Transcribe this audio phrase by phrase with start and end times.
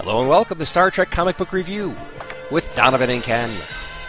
[0.00, 1.92] Hello and welcome to Star Trek Comic Book Review
[2.52, 3.50] with Donovan and Ken.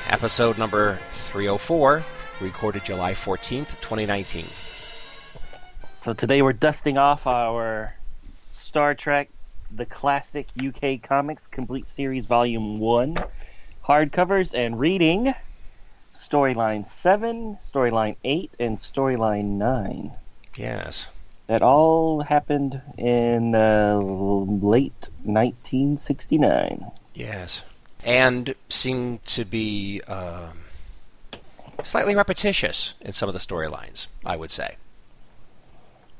[0.07, 2.05] Episode number 304,
[2.41, 4.45] recorded July 14th, 2019.
[5.93, 7.95] So today we're dusting off our
[8.51, 9.31] Star Trek
[9.71, 13.15] The Classic UK Comics Complete Series Volume 1
[13.83, 15.33] hardcovers and reading
[16.13, 20.11] Storyline 7, Storyline 8, and Storyline 9.
[20.55, 21.07] Yes.
[21.49, 26.91] That all happened in uh, late 1969.
[27.15, 27.63] Yes.
[28.05, 30.49] And seem to be uh,
[31.83, 34.75] slightly repetitious in some of the storylines, I would say.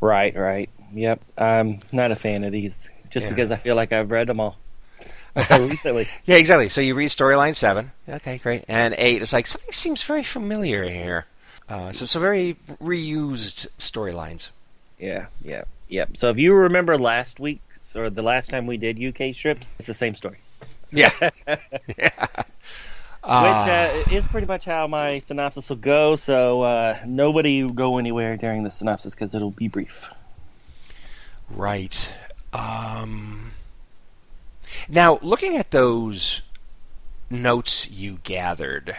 [0.02, 0.68] Right, right.
[0.94, 1.22] Yep.
[1.38, 3.30] I'm not a fan of these just Yeah.
[3.30, 4.58] because I feel like I've read them all
[5.52, 6.08] recently.
[6.26, 6.70] Yeah, exactly.
[6.70, 7.92] So you read storyline 7.
[8.10, 8.66] Okay, great.
[8.68, 11.26] And 8, it's like something seems very familiar here.
[11.70, 14.48] Uh, so, so very reused storylines.
[15.00, 16.06] Yeah, yeah, yeah.
[16.14, 19.88] So if you remember last week's or the last time we did UK strips, it's
[19.88, 20.38] the same story.
[20.92, 21.12] Yeah.
[21.98, 22.28] yeah.
[23.24, 23.44] Ah.
[23.44, 26.16] Which uh, is pretty much how my synopsis will go.
[26.16, 30.10] So uh, nobody go anywhere during the synopsis because it'll be brief.
[31.50, 32.14] Right.
[32.54, 33.52] Um,
[34.88, 36.42] now, looking at those
[37.30, 38.96] notes you gathered,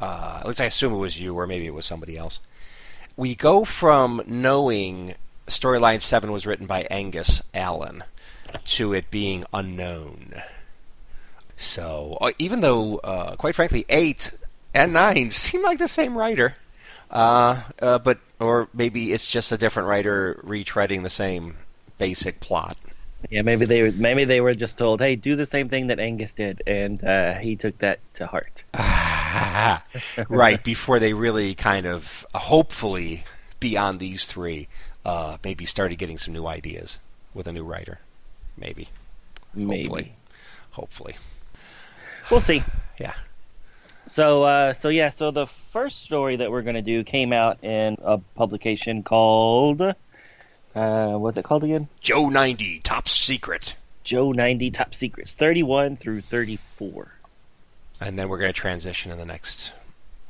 [0.00, 2.38] uh, at least I assume it was you, or maybe it was somebody else.
[3.16, 5.14] We go from knowing
[5.46, 8.04] storyline seven was written by Angus Allan
[8.64, 10.42] to it being unknown.
[11.56, 14.30] So, uh, even though, uh, quite frankly, eight
[14.74, 16.56] and nine seem like the same writer,
[17.10, 21.56] uh, uh, but or maybe it's just a different writer retreading the same
[21.98, 22.76] basic plot.
[23.30, 25.98] Yeah, maybe they were, maybe they were just told, "Hey, do the same thing that
[25.98, 28.62] Angus did," and uh, he took that to heart.
[30.28, 33.24] right before they really kind of, hopefully,
[33.58, 34.68] beyond these three,
[35.06, 36.98] uh, maybe started getting some new ideas
[37.32, 38.00] with a new writer.
[38.56, 38.88] Maybe,
[39.54, 40.12] Maybe hopefully,
[40.72, 41.16] hopefully,
[42.30, 42.62] we'll see.
[42.98, 43.14] yeah.
[44.06, 47.62] So, uh, so yeah, so the first story that we're going to do came out
[47.62, 51.88] in a publication called, uh, what's it called again?
[52.00, 53.74] Joe ninety, top secret,
[54.04, 57.12] Joe 90 Top Secrets, 31 through 34.
[58.00, 59.72] and then we're going to transition in the next.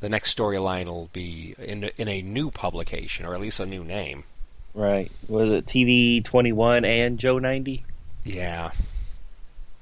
[0.00, 3.82] The next storyline will be in in a new publication, or at least a new
[3.84, 4.25] name.
[4.76, 5.10] Right.
[5.26, 7.82] Was it TV 21 and Joe 90?
[8.25, 8.72] Yeah.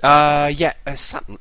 [0.01, 1.39] Uh, yeah, uh, something.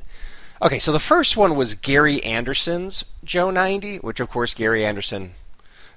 [0.59, 5.33] Okay, so the first one was Gary Anderson's Joe 90, which of course Gary Anderson,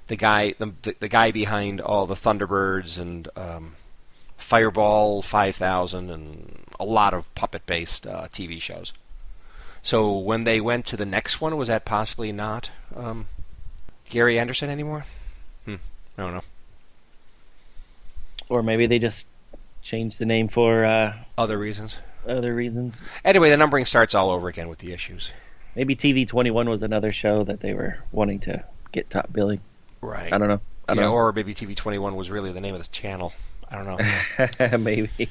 [0.05, 3.75] the guy, the the, the guy behind all the Thunderbirds and um,
[4.37, 8.93] Fireball 5000 and a lot of puppet-based uh, TV shows.
[9.81, 13.25] So when they went to the next one, was that possibly not um,
[14.09, 15.05] Gary Anderson anymore?
[15.65, 15.75] Hmm,
[16.17, 16.43] I don't know.
[18.49, 19.27] Or maybe they just
[19.81, 21.99] changed the name for uh, Other reasons.
[22.27, 23.01] other reasons.
[23.23, 25.31] Anyway, the numbering starts all over again with the issues.
[25.75, 29.61] Maybe TV 21 was another show that they were wanting to get top billing.
[30.01, 30.31] Right.
[30.33, 30.61] I don't know.
[30.89, 33.33] I yeah, don't or maybe TV 21 was really the name of this channel.
[33.69, 34.69] I don't know.
[34.69, 34.77] know.
[34.77, 35.29] maybe.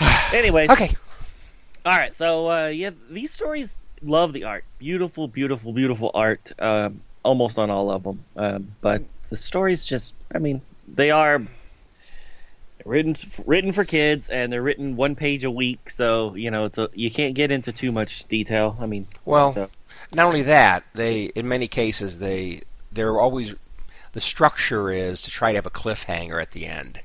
[0.32, 0.70] Anyways.
[0.70, 0.94] okay.
[1.84, 7.00] All right, so uh, yeah, these stories love the art, beautiful, beautiful, beautiful art, um,
[7.24, 8.24] almost on all of them.
[8.36, 11.42] Um, but the stories just, I mean, they are
[12.84, 16.78] written written for kids, and they're written one page a week, so you know, it's
[16.78, 18.76] a, you can't get into too much detail.
[18.80, 19.70] I mean, Well, so,
[20.14, 23.54] not only that, they in many cases they they're always
[24.12, 27.00] the structure is to try to have a cliffhanger at the end,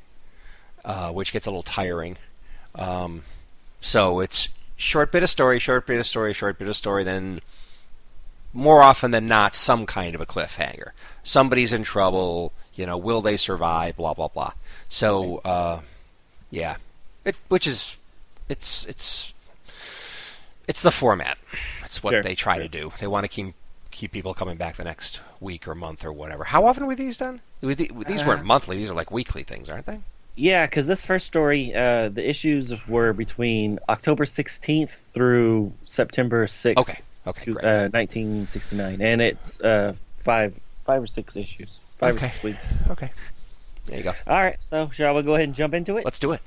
[0.84, 2.18] uh, which gets a little tiring.
[2.76, 3.24] Um,
[3.82, 7.42] so it's short bit of story, short bit of story, short bit of story, then
[8.54, 10.92] more often than not some kind of a cliffhanger.
[11.24, 14.52] Somebody's in trouble, you know, will they survive, blah blah blah.
[14.90, 15.82] So uh,
[16.52, 16.78] yeah.
[17.26, 17.98] It which is
[18.50, 19.34] it's it's
[20.68, 21.38] it's the format.
[21.82, 22.92] That's what Sure, they try to do.
[23.00, 23.54] They want to keep
[23.92, 26.44] keep people coming back the next week or month or whatever.
[26.46, 27.42] How often were these done?
[27.62, 27.78] These
[28.26, 28.78] weren't Uh, monthly.
[28.78, 30.00] These are like weekly things, aren't they?
[30.36, 36.78] yeah, because this first story, uh, the issues were between October 16th through September 6th,
[36.78, 37.00] Okay.
[37.28, 37.46] Okay.
[37.46, 37.66] to, great.
[37.66, 39.94] uh, 1969, and it's uh,
[40.24, 40.54] five
[40.86, 42.28] five or six issues, five Okay.
[42.28, 42.68] or six weeks.
[42.90, 43.12] okay.
[43.88, 44.14] There you go.
[44.28, 46.06] All right, so shall we go ahead and jump into it?
[46.06, 46.42] Let's do it.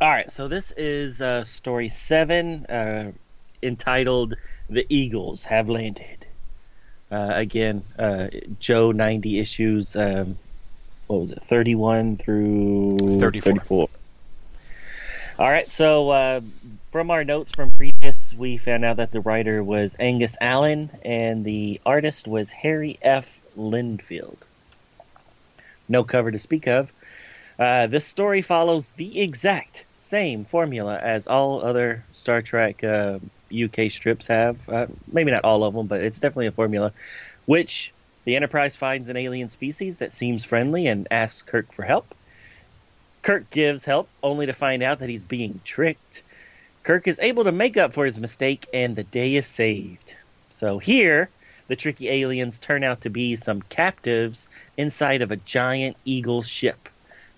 [0.00, 3.12] All right, so this is uh, story seven, uh,
[3.62, 4.34] entitled
[4.68, 6.26] "The Eagles Have Landed."
[7.10, 8.28] Uh, again, uh,
[8.60, 9.94] Joe ninety issues.
[9.96, 10.38] Um,
[11.08, 13.52] what was it, thirty-one through 34.
[13.52, 13.88] 34.
[15.38, 16.40] All right, so uh,
[16.92, 21.42] from our notes from previous, we found out that the writer was Angus Allan and
[21.42, 23.40] the artist was Harry F.
[23.56, 24.36] Lindfield.
[25.88, 26.92] No cover to speak of.
[27.58, 33.18] Uh, this story follows the exact same formula as all other Star Trek uh,
[33.52, 34.56] UK strips have.
[34.68, 36.92] Uh, maybe not all of them, but it's definitely a formula.
[37.46, 42.14] Which the Enterprise finds an alien species that seems friendly and asks Kirk for help.
[43.22, 46.21] Kirk gives help only to find out that he's being tricked.
[46.82, 50.14] Kirk is able to make up for his mistake and the day is saved.
[50.50, 51.28] So here,
[51.68, 56.88] the tricky aliens turn out to be some captives inside of a giant eagle ship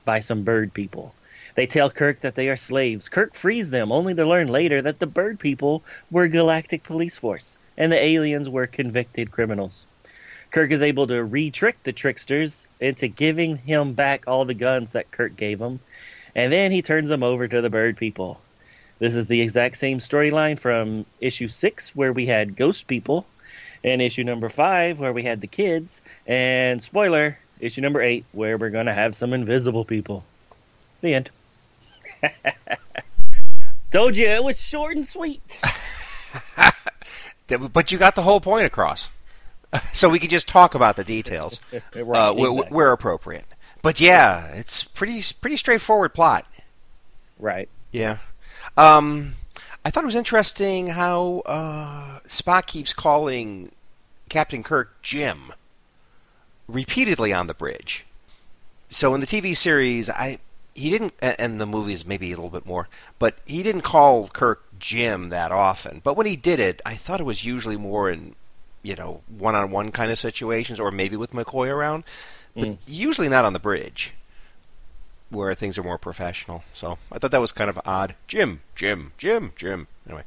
[0.07, 1.15] by some bird people.
[1.57, 3.11] They tell Kirk that they are slaves.
[3.11, 7.59] Kirk frees them, only to learn later that the bird people were Galactic Police Force
[7.77, 9.87] and the aliens were convicted criminals.
[10.53, 14.93] Kirk is able to re trick the tricksters into giving him back all the guns
[14.93, 15.81] that Kirk gave him,
[16.35, 18.41] and then he turns them over to the bird people.
[18.99, 23.27] This is the exact same storyline from issue 6, where we had ghost people,
[23.83, 28.57] and issue number 5, where we had the kids, and spoiler, issue number 8, where
[28.57, 30.25] we're going to have some invisible people.
[31.01, 31.31] The end.
[33.93, 35.59] Told you it was short and sweet.
[37.73, 39.09] But you got the whole point across.
[39.93, 42.75] So we can just talk about the details Right, uh, where, exactly.
[42.77, 43.45] where appropriate.
[43.83, 46.47] But yeah, it's pretty pretty straightforward plot.
[47.41, 47.69] right.
[47.91, 48.19] Yeah.
[48.77, 49.35] Um,
[49.85, 53.71] I thought it was interesting how uh, Spock keeps calling
[54.29, 55.53] Captain Kirk Jim
[56.67, 58.07] repeatedly on the bridge.
[58.89, 60.39] So in the TV series, I
[60.75, 62.89] he didn't, and the movies maybe a little bit more,
[63.21, 66.01] but he didn't call Kirk Jim that often.
[66.03, 68.35] But when he did it, I thought it was usually more in
[68.83, 72.05] you know one-on-one kind of situations, or maybe with McCoy around,
[72.55, 72.79] but Mm.
[72.87, 74.13] usually not on the bridge
[75.35, 76.65] where things are more professional.
[76.73, 78.15] So I thought that was kind of odd.
[78.29, 79.87] Jim, Jim, Jim, Jim.
[80.07, 80.25] Anyway,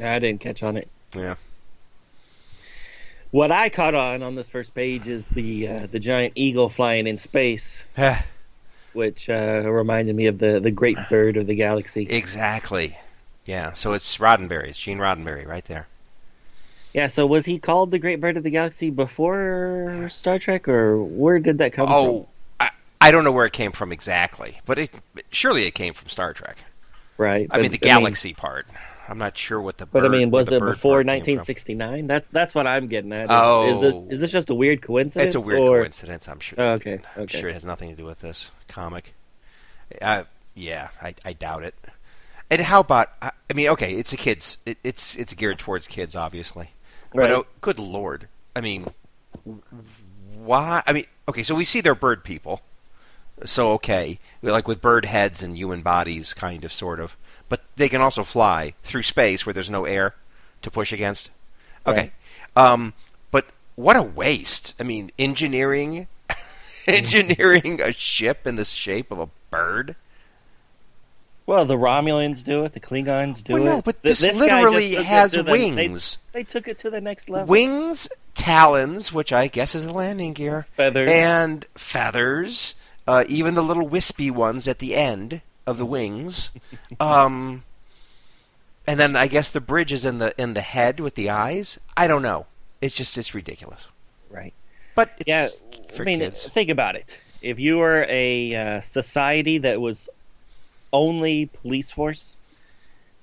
[0.00, 0.88] I didn't catch on it.
[1.14, 1.34] yeah.
[3.30, 7.06] What I caught on on this first page is the uh, the giant eagle flying
[7.06, 7.82] in space,
[8.92, 12.06] which uh, reminded me of the the great bird of the galaxy.
[12.10, 12.98] exactly.
[13.46, 13.72] Yeah.
[13.72, 14.68] So it's Roddenberry.
[14.68, 15.88] It's Gene Roddenberry right there.
[16.92, 17.06] Yeah.
[17.06, 21.38] So was he called the great bird of the galaxy before Star Trek, or where
[21.38, 21.94] did that come from?
[21.96, 22.28] Oh,
[23.02, 24.90] I don't know where it came from exactly, but it
[25.30, 26.62] surely it came from Star Trek.
[27.18, 27.46] Right.
[27.50, 28.66] I but- mean, the galaxy part.
[29.08, 29.86] I'm not sure what the.
[29.86, 31.44] But I mean, was it before part came from.
[31.44, 32.06] 1969?
[32.06, 33.24] That's that's what I'm getting at.
[33.24, 33.66] Is, Oh.
[33.66, 35.26] is, it, is this just a weird coincidence?
[35.26, 35.80] It's a weird or...
[35.80, 36.28] coincidence.
[36.28, 36.56] I'm sure.
[36.60, 37.40] Oh, okay, I'm okay.
[37.40, 39.12] sure it has nothing to do with this comic.
[40.00, 40.22] Uh,
[40.54, 41.74] yeah, I, I doubt it.
[42.48, 43.10] And how about?
[43.20, 44.58] I I mean, okay, it's a kids.
[44.64, 46.70] It, it's it's geared towards kids, obviously.
[47.12, 47.28] Right.
[47.28, 48.28] But oh, good lord!
[48.54, 48.86] I mean,
[50.36, 50.82] why?
[50.86, 52.62] I mean, okay, so we see they're bird people.
[53.44, 57.16] So okay, like with bird heads and human bodies, kind of, sort of.
[57.48, 60.14] But they can also fly through space where there's no air
[60.62, 61.30] to push against.
[61.86, 62.12] Okay,
[62.56, 62.94] um,
[63.30, 64.74] but what a waste!
[64.78, 66.06] I mean, engineering,
[66.86, 69.96] engineering a ship in the shape of a bird.
[71.44, 72.72] Well, the Romulans do it.
[72.72, 73.66] The Klingons do Well, it.
[73.66, 76.18] no, but Th- this literally it has the- wings.
[76.32, 77.48] They, they took it to the next level.
[77.48, 81.10] Wings, talons, which I guess is the landing gear, Feathers.
[81.10, 82.74] and feathers.
[83.06, 86.50] Uh, even the little wispy ones at the end of the wings.
[87.00, 87.64] um,
[88.86, 91.78] and then I guess the bridge is in the in the head with the eyes.
[91.96, 92.46] I don't know.
[92.80, 93.88] It's just it's ridiculous.
[94.30, 94.52] Right.
[94.94, 95.48] But it's Yeah.
[95.98, 96.48] I mean, kids.
[96.48, 97.18] think about it.
[97.42, 100.08] If you were a uh, society that was
[100.92, 102.36] only police force,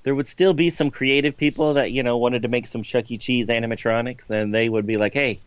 [0.04, 3.10] there would still be some creative people that you know wanted to make some Chuck
[3.12, 3.18] E.
[3.18, 5.40] Cheese animatronics, and they would be like, "Hey,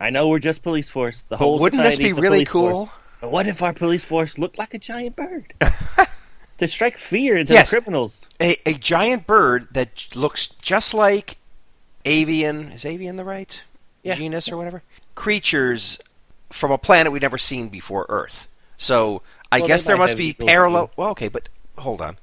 [0.00, 1.22] I know we're just police force.
[1.22, 2.86] The But whole wouldn't this be really cool?
[2.86, 2.98] force.
[3.28, 5.52] What if our police force looked like a giant bird
[6.58, 7.70] to strike fear into Yes.
[7.70, 8.28] the criminals?
[8.40, 11.36] A, a giant bird that looks just like
[12.04, 12.70] avian.
[12.72, 13.62] Is avian the right
[14.02, 14.14] Yeah.
[14.14, 14.82] genus or whatever?
[15.14, 15.98] Creatures
[16.50, 18.48] from a planet we've never seen before, Earth.
[18.78, 20.90] So I Well, guess there must be parallel.
[20.96, 22.18] Well, okay, but hold on.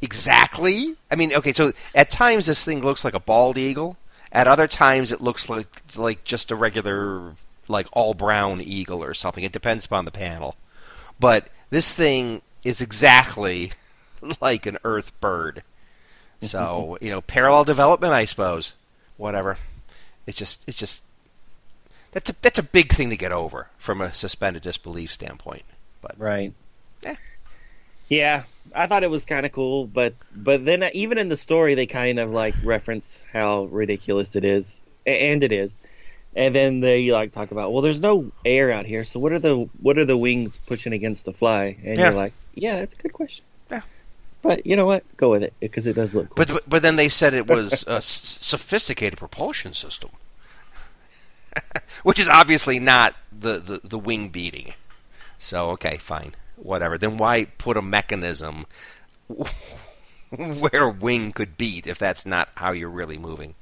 [0.00, 0.96] Exactly.
[1.10, 3.96] I mean, okay, so at times this thing looks like a bald eagle.
[4.32, 7.34] At other times it looks like like just a regular
[7.72, 9.42] like all brown eagle or something.
[9.42, 10.56] It depends upon the panel.
[11.18, 13.72] But this thing is exactly
[14.40, 15.62] like an earth bird.
[16.44, 18.72] So, you know, parallel development, I suppose.
[19.16, 19.58] Whatever.
[20.26, 21.04] It's just it's just
[22.10, 25.62] that's a that's a big thing to get over from a suspended disbelief standpoint.
[26.00, 26.52] But Right.
[27.04, 27.14] Eh.
[28.08, 28.42] Yeah,
[28.74, 31.86] I thought it was kind of cool, but but then even in the story they
[31.86, 35.76] kind of like reference how ridiculous it is, and it is,
[36.34, 39.38] and then they like talk about well, there's no air out here, so what are
[39.38, 41.76] the what are the wings pushing against the fly?
[41.84, 42.08] And Yeah.
[42.08, 43.44] you're like, yeah, that's a good question.
[43.70, 43.82] Yeah.
[44.42, 45.04] But you know what?
[45.16, 46.36] Go with it because it does look cool.
[46.36, 48.04] But, but but then they said it was a s-
[48.40, 50.10] sophisticated propulsion system,
[52.02, 54.74] which is obviously not the, the, the wing beating.
[55.38, 56.98] So okay, fine, whatever.
[56.98, 58.66] Then why put a mechanism
[60.30, 63.54] where wing could beat if that's not how you're really moving?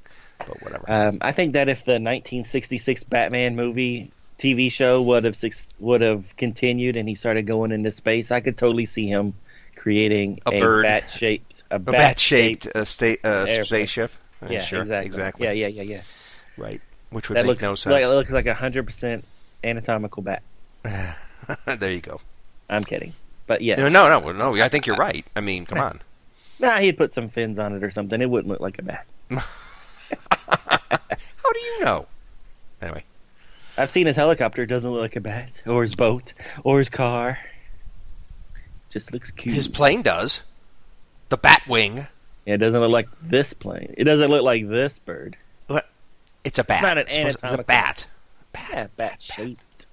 [0.47, 0.85] But whatever.
[0.89, 6.01] Um, I think that if the 1966 Batman movie TV show would have six, would
[6.01, 9.35] have continued and he started going into space, I could totally see him
[9.77, 14.11] creating A a, bat shaped a a bat-shaped uh, sta- uh, spaceship.
[14.43, 15.07] Uh, Yeah, sure, exactly.
[15.07, 15.47] exactly.
[15.47, 16.03] Yeah, yeah, yeah, yeah.
[16.57, 16.81] Right.
[17.11, 18.05] Which would That make looks no like sense.
[18.05, 19.25] it looks like a hundred percent
[19.63, 20.43] anatomical bat.
[20.85, 22.21] there you go.
[22.69, 23.13] I'm kidding,
[23.47, 24.63] but yes, No, no, no, no.
[24.63, 25.27] I think you're right.
[25.37, 26.01] I mean, come on.
[26.59, 28.21] nah, he'd put some fins on it or something.
[28.21, 29.07] It wouldn't look like a bat.
[30.51, 32.07] How do you know?
[32.83, 33.05] Anyway,
[33.77, 34.63] I've seen his helicopter.
[34.63, 36.33] It doesn't look like a bat, or his boat,
[36.65, 37.39] or his car.
[38.91, 39.55] Just looks cute.
[39.55, 40.41] his plane does.
[41.29, 42.09] The Batwing.
[42.47, 43.95] Yeah, it doesn't look like this plane.
[43.97, 45.37] It doesn't look like this bird.
[46.43, 46.79] It's a bat.
[46.79, 48.07] It's not an It's It's a anatomical- bat.
[48.73, 49.87] Yeah, bat shaped.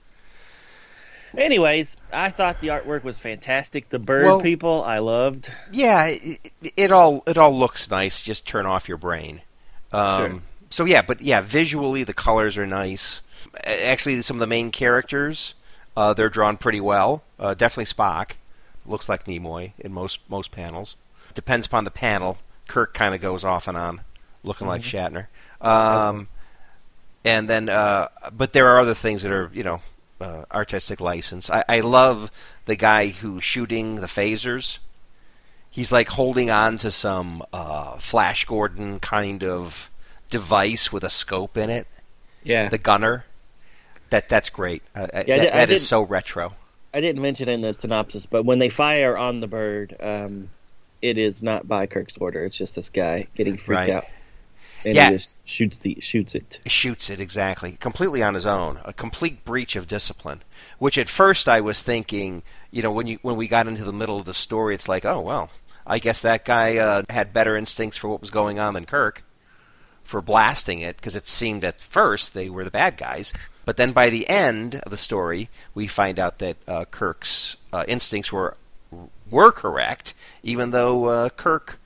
[1.38, 3.90] Anyways, I thought the artwork was fantastic.
[3.90, 5.52] The bird Well- people, I loved.
[5.74, 8.22] Yeah, it, it all it all looks nice.
[8.22, 9.42] Just turn off your brain.
[9.92, 10.42] Um, Sure.
[10.70, 13.22] So yeah, but yeah, visually the colors are nice.
[13.64, 15.54] Actually, some of the main characters,
[15.96, 17.24] uh, they're drawn pretty well.
[17.40, 18.32] Uh, definitely Spock
[18.86, 20.96] looks like Nimoy in most most panels.
[21.34, 22.38] Depends upon the panel.
[22.68, 24.02] Kirk kind of goes off and on,
[24.44, 25.28] looking like Shatner.
[25.62, 26.28] Um,
[27.24, 29.82] and then, uh, but there are other things that are you know
[30.20, 31.50] uh, artistic license.
[31.50, 32.30] I, I love
[32.66, 34.80] the guy who's shooting the phasers.
[35.78, 39.92] He's like holding on to some uh, Flash Gordon kind of
[40.28, 41.86] device with a scope in it.
[42.44, 43.26] Yeah, The gunner.
[44.10, 44.82] That that's great.
[44.96, 46.56] Uh, Yeah, I that, I is so retro.
[46.96, 50.50] I didn't mention in the synopsis, but when they fire on the bird, um,
[51.00, 52.44] it is not by Kirk's order.
[52.46, 53.90] It's just this guy getting freaked Right.
[53.92, 54.06] out,
[54.84, 55.10] and Yeah.
[55.12, 56.60] he just shoots the shoots it.
[56.66, 58.80] shoots it exactly, completely on his own.
[58.84, 60.42] A complete breach of discipline.
[60.80, 62.42] Which at first I was thinking,
[62.72, 65.06] you know, when you when we got into the middle of the story, it's like,
[65.06, 65.52] oh well,
[65.88, 69.24] I guess that guy uh, had better instincts for what was going on than Kirk
[70.04, 73.34] for blasting it, because it seemed at first they were the bad guys.
[73.66, 77.86] But then by the end of the story, we find out that uh, Kirk's uh,
[77.88, 78.56] instincts were
[79.30, 80.14] were correct,
[80.44, 81.80] even though uh, Kirk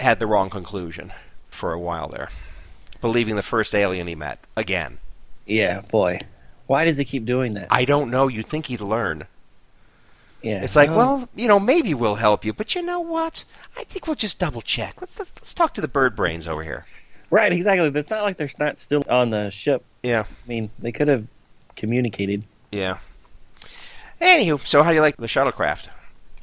[0.00, 1.12] had the wrong conclusion
[1.48, 2.28] for a while there
[3.02, 4.98] believing the first alien he met again.
[5.44, 6.20] Yeah, boy,
[6.66, 7.66] why does he keep doing that?
[7.70, 8.28] I don't know.
[8.28, 9.26] You'd think he'd learn.
[10.42, 10.96] Yeah, It's like, Oh.
[10.96, 13.44] well, you know, maybe we'll help you, but you know what?
[13.76, 15.00] I think we'll just double check.
[15.00, 16.84] Let's let's, let's talk to the bird brains over here.
[17.30, 17.88] right, exactly.
[17.98, 19.84] It's not like they're not still on the ship.
[20.02, 21.26] Yeah, I mean, they could have
[21.76, 22.44] communicated.
[22.70, 22.98] yeah.
[24.20, 25.88] Anywho, so how do you like the shuttlecraft?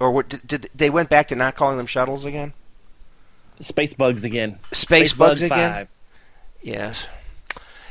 [0.01, 2.53] Or what, did, did they went back to not calling them shuttles again?
[3.62, 4.60] Space bugs again.
[4.74, 5.72] Space, Bug bugs again.
[5.74, 5.89] five.
[6.62, 7.08] Yes.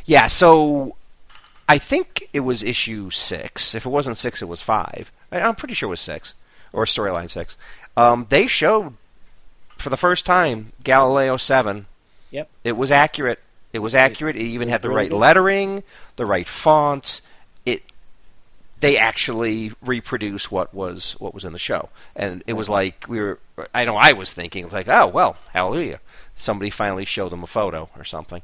[0.05, 0.27] Yeah.
[0.27, 0.97] So
[1.69, 3.75] I think it was issue six.
[3.75, 5.11] If it wasn't six, it was five.
[5.33, 6.35] I'm pretty sure it was six
[6.73, 7.57] or storyline six.
[7.97, 8.95] Um, they showed
[9.77, 11.87] for the first time Galileo seven.
[12.31, 12.49] Yep.
[12.65, 13.41] It was accurate.
[13.73, 14.37] It was accurate.
[14.37, 15.83] It even had the right lettering,
[16.17, 17.21] the right font.
[17.67, 17.83] It.
[18.81, 23.19] They actually reproduced what was what was in the show, and it was like we
[23.21, 23.39] were.
[23.75, 26.01] I know I was thinking it's like, oh well, hallelujah!
[26.35, 28.43] Somebody finally showed them a photo or something,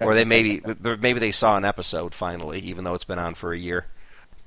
[0.00, 3.52] or they maybe maybe they saw an episode finally, even though it's been on for
[3.52, 3.86] a year.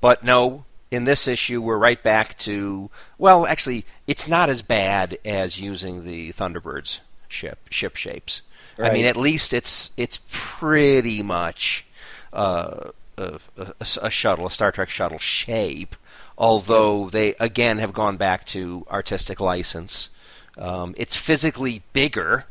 [0.00, 5.18] But no, in this issue, we're right back to well, actually, it's not as bad
[5.24, 8.42] as using the Thunderbirds ship ship shapes.
[8.80, 11.84] I mean, at least it's it's pretty much
[12.32, 15.96] uh, a, a, a shuttle, a Star Trek shuttle shape.
[16.36, 20.08] Although they again have gone back to artistic license,
[20.56, 22.46] um, it's physically bigger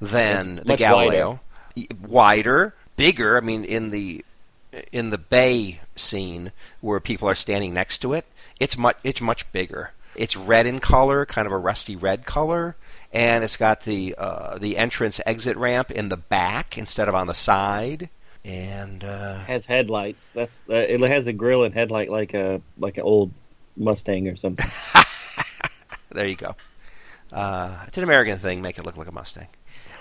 [0.00, 1.40] than It's the Galileo,
[1.76, 3.36] Y- wider, bigger.
[3.36, 4.24] I mean, in the
[4.90, 8.26] in the bay scene where people are standing next to it,
[8.60, 9.92] it's much it's much bigger.
[10.14, 12.76] It's red in color, kind of a rusty red color,
[13.12, 17.26] and it's got the uh, the entrance exit ramp in the back instead of on
[17.26, 18.10] the side.
[18.44, 20.32] And uh, has headlights.
[20.32, 23.32] That's uh, it has a grill and headlight like a like an old
[23.76, 24.70] Mustang or something.
[26.10, 26.56] there you go.
[27.32, 28.60] Uh, it's an American thing.
[28.60, 29.48] Make it look like a Mustang.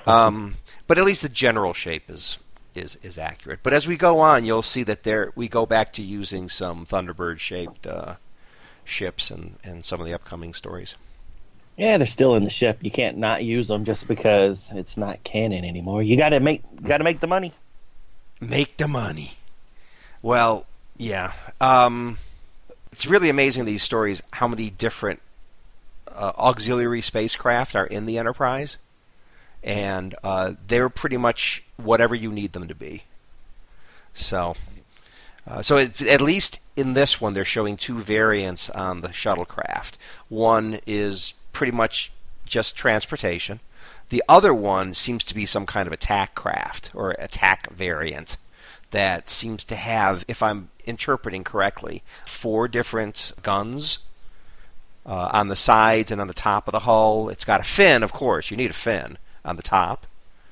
[0.05, 0.55] Um,
[0.87, 2.37] but at least the general shape is
[2.75, 3.59] is is accurate.
[3.63, 6.85] But as we go on, you'll see that there we go back to using some
[6.85, 8.15] Thunderbird shaped uh,
[8.83, 10.95] ships and, and some of the upcoming stories.
[11.77, 12.79] Yeah, they're still in the ship.
[12.81, 16.03] You can't not use them just because it's not canon anymore.
[16.03, 17.53] You got to make got to make the money.
[18.39, 19.37] Make the money.
[20.21, 20.65] Well,
[20.97, 21.33] yeah.
[21.59, 22.17] Um,
[22.91, 25.21] it's really amazing these stories how many different
[26.07, 28.77] uh, auxiliary spacecraft are in the Enterprise,
[29.63, 33.03] and uh, they're pretty much whatever you need them to be.
[34.13, 34.55] So,
[35.47, 39.93] uh, so it, at least in this one, they're showing two variants on the shuttlecraft.
[40.29, 42.11] One is pretty much
[42.45, 43.59] just transportation.
[44.09, 48.37] The other one seems to be some kind of attack craft or attack variant
[48.91, 53.99] that seems to have, if I'm interpreting correctly, four different guns
[55.05, 57.29] uh, on the sides and on the top of the hull.
[57.29, 58.51] It's got a fin, of course.
[58.51, 60.05] You need a fin on the top,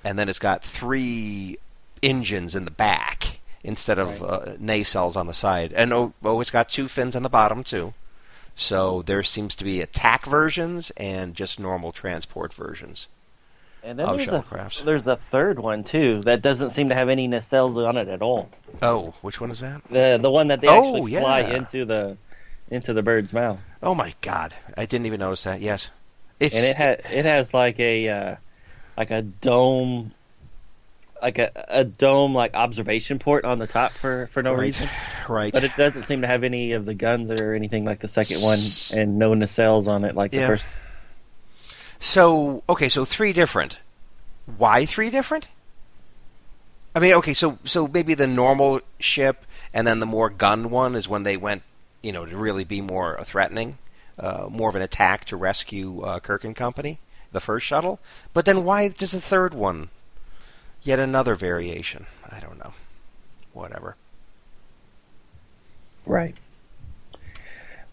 [0.03, 1.58] and then it's got three
[2.01, 4.29] engines in the back instead of Right.
[4.29, 7.63] uh, nacelles on the side, and oh, oh, it's got two fins on the bottom
[7.63, 7.93] too.
[8.55, 13.08] So there seems to be attack versions and just normal transport versions.
[13.81, 14.43] And then there's a
[14.84, 18.22] there's a third one too that doesn't seem to have any nacelles on it at
[18.22, 18.50] all.
[18.81, 19.81] Oh, which one is that?
[19.86, 22.17] The the one that they Oh, actually fly into the
[22.69, 25.62] into the bird's mouth, Oh my God, I didn't even notice that.
[25.62, 25.91] Yes,
[26.41, 28.36] it's and it ha- it has like a uh,
[29.00, 30.12] like a dome,
[31.22, 34.89] like a a dome like observation port on the top for for no right, reason.
[35.29, 35.53] right.
[35.53, 38.41] But it doesn't seem to have any of the guns or anything like the second
[38.41, 38.60] one,
[38.94, 40.65] and no nacelles on it like the first.
[42.00, 43.79] So okay, so three different.
[44.58, 45.48] Why three different?
[46.94, 50.96] I mean, okay, so so maybe the normal ship and then the more gun one
[50.96, 51.63] is when they went,
[52.01, 53.77] you know, to really be more threatening,
[54.18, 57.00] uh, more of an attack to rescue uh, Kirk and Company,
[57.31, 58.00] the first shuttle.
[58.33, 59.89] But then why does the third one?
[60.81, 62.05] Yet another variation.
[62.29, 62.74] I don't know.
[63.53, 63.96] Whatever.
[66.05, 66.35] Right.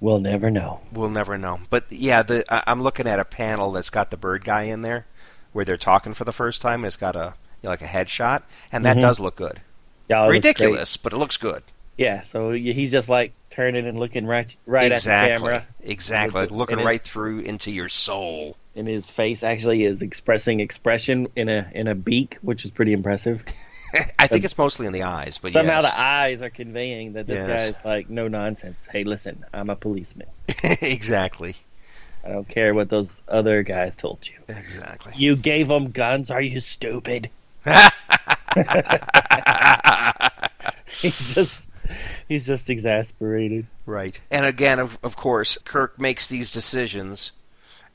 [0.00, 0.82] We'll never know.
[0.92, 1.60] We'll never know.
[1.70, 4.82] But yeah, the I- I'm looking at a panel that's got the bird guy in
[4.82, 5.06] there,
[5.52, 6.80] where they're talking for the first time.
[6.80, 9.00] And it's got a you know, like a headshot, and that Mhm.
[9.02, 9.60] does look good.
[10.08, 10.34] Yeah, it looks great.
[10.44, 11.62] Ridiculous, but it looks good.
[11.96, 15.32] Yeah, so he's just like turning and looking right right exactly.
[15.32, 16.40] at the camera, Exactly.
[16.42, 18.56] Like looking right through into your soul.
[18.76, 22.92] And his face actually is expressing expression in a in a beak, which is pretty
[22.92, 23.44] impressive.
[24.18, 25.90] I think it's mostly in the eyes, but Somehow yes.
[25.92, 27.72] the eyes are conveying that this Yes.
[27.76, 28.86] guy's like no nonsense.
[28.90, 30.26] Hey, listen, I'm a policeman.
[30.82, 31.56] exactly.
[32.24, 34.34] I don't care what those other guys told you.
[34.54, 35.12] Exactly.
[35.16, 36.30] You gave them guns.
[36.30, 37.30] Are you stupid?
[41.00, 41.70] he's just
[42.28, 43.66] he's just exasperated.
[43.86, 44.20] Right.
[44.30, 47.32] And again, of, of course, Kirk makes these decisions.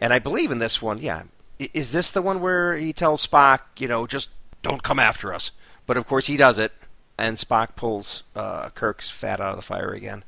[0.02, 1.24] And I believe in this one, yeah.
[1.60, 4.30] Is this the one where he tells Spock, you know, just
[4.64, 5.52] don't come after us?
[5.86, 6.72] But of course, he does it.
[7.20, 10.24] And Spock pulls uh, Kirk's fat out of the fire again.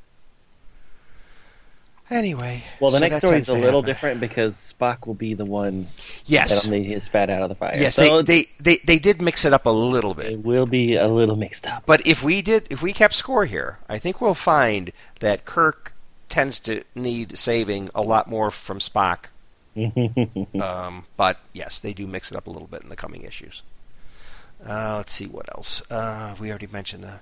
[2.09, 2.63] Anyway.
[2.79, 3.85] Well, the so next story is a little happen.
[3.85, 5.87] different because Spock will be the one
[6.25, 6.61] Yes.
[6.63, 7.71] that'll his fat out of the fire.
[7.75, 10.33] Yes, so they, they, they, they did mix it up a little bit.
[10.33, 11.83] it will be a little mixed up.
[11.87, 15.93] But if we did, if we kept score here, I think we'll find that Kirk
[16.29, 19.25] tends to need saving a lot more from Spock.
[20.61, 23.61] um, but yes, they do mix it up a little bit in the coming issues.
[24.65, 25.81] Uh, let's see what else.
[25.89, 27.19] Uh, we already mentioned the.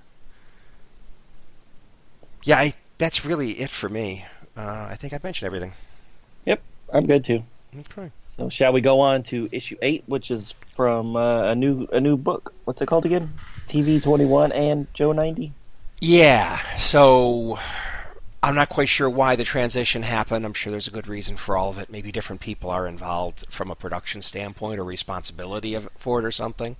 [2.43, 4.25] Yeah, I, that's really it for me.
[4.55, 5.73] Uh, I think I mentioned everything.
[6.45, 6.61] Yep,
[6.93, 7.43] I'm good too.
[7.77, 8.11] Okay.
[8.23, 12.01] So shall we go on to issue eight, which is from uh, a new a
[12.01, 12.53] new book?
[12.65, 13.33] What's it called again?
[13.67, 15.53] TV twenty one and Joe ninety.
[16.01, 17.59] Yeah, so
[18.43, 20.45] I'm not quite sure why the transition happened.
[20.45, 21.91] I'm sure there's a good reason for all of it.
[21.91, 26.31] Maybe different people are involved from a production standpoint or responsibility of, for it or
[26.31, 26.75] something.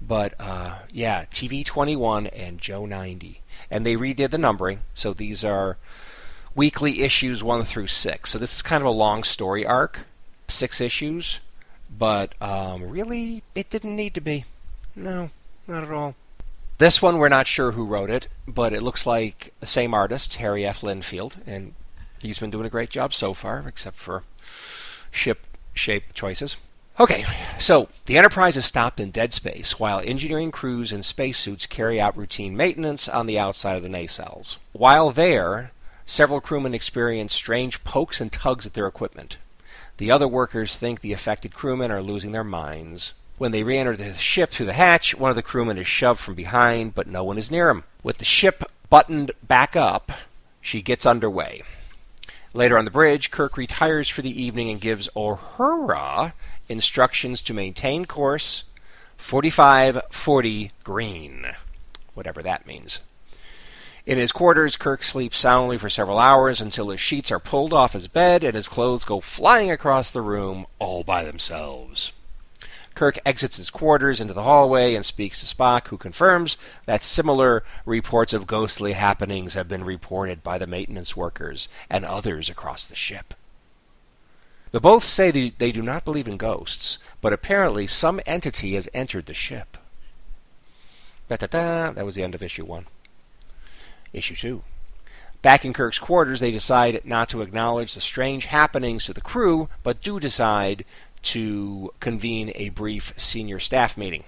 [0.00, 3.40] But uh, yeah, TV 21 and Joe 90.
[3.70, 5.78] And they redid the numbering, so these are
[6.56, 8.30] weekly issues 1 through 6.
[8.30, 10.06] So this is kind of a long story arc,
[10.48, 11.40] six issues,
[11.88, 14.44] but um, really, it didn't need to be.
[14.96, 15.30] No,
[15.68, 16.14] not at all.
[16.78, 20.36] This one, we're not sure who wrote it, but it looks like the same artist,
[20.36, 20.82] Harry F.
[20.82, 21.74] Lindfield, and
[22.18, 24.24] he's been doing a great job so far, except for
[25.10, 26.56] ship shape choices.
[27.00, 27.24] Okay,
[27.58, 32.16] so the Enterprise is stopped in dead space while engineering crews in spacesuits carry out
[32.16, 34.56] routine maintenance on the outside of the nacelles.
[34.72, 35.72] While there,
[36.04, 39.38] several crewmen experience strange pokes and tugs at their equipment.
[39.96, 43.12] The other workers think the affected crewmen are losing their minds.
[43.38, 46.20] When they re enter the ship through the hatch, one of the crewmen is shoved
[46.20, 47.84] from behind, but no one is near him.
[48.02, 50.10] With the ship buttoned back up,
[50.62, 51.62] she gets underway.
[52.54, 56.32] Later on the bridge, Kirk retires for the evening and gives Uhura
[56.70, 58.64] instructions to maintain course
[59.18, 61.46] 4540 green,
[62.14, 63.00] whatever that means.
[64.06, 67.92] In his quarters, Kirk sleeps soundly for several hours until his sheets are pulled off
[67.92, 72.12] his bed and his clothes go flying across the room all by themselves.
[72.96, 76.56] Kirk exits his quarters into the hallway and speaks to Spock, who confirms
[76.86, 82.50] that similar reports of ghostly happenings have been reported by the maintenance workers and others
[82.50, 83.34] across the ship.
[84.72, 89.26] The both say they do not believe in ghosts, but apparently some entity has entered
[89.26, 89.76] the ship.
[91.28, 91.92] Da-da-da.
[91.92, 92.86] That was the end of issue one.
[94.12, 94.62] Issue two.
[95.42, 99.68] Back in Kirk's quarters, they decide not to acknowledge the strange happenings to the crew,
[99.82, 100.84] but do decide
[101.26, 104.24] to convene a brief senior staff meeting.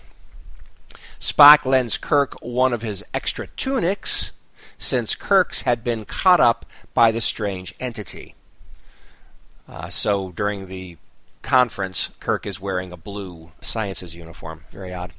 [1.20, 4.32] Spock lends Kirk one of his extra tunics,
[4.78, 8.34] since Kirk's had been caught up by the strange entity.
[9.68, 10.96] Uh, so during the
[11.42, 14.64] conference, Kirk is wearing a blue sciences uniform.
[14.70, 15.12] Very odd.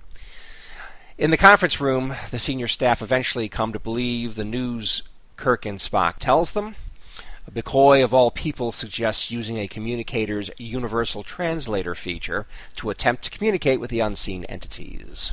[1.17, 5.03] In the conference room, the senior staff eventually come to believe the news
[5.35, 6.75] Kirk and Spock tells them.
[7.53, 13.79] McCoy, of all people, suggests using a communicator's universal translator feature to attempt to communicate
[13.79, 15.31] with the unseen entities.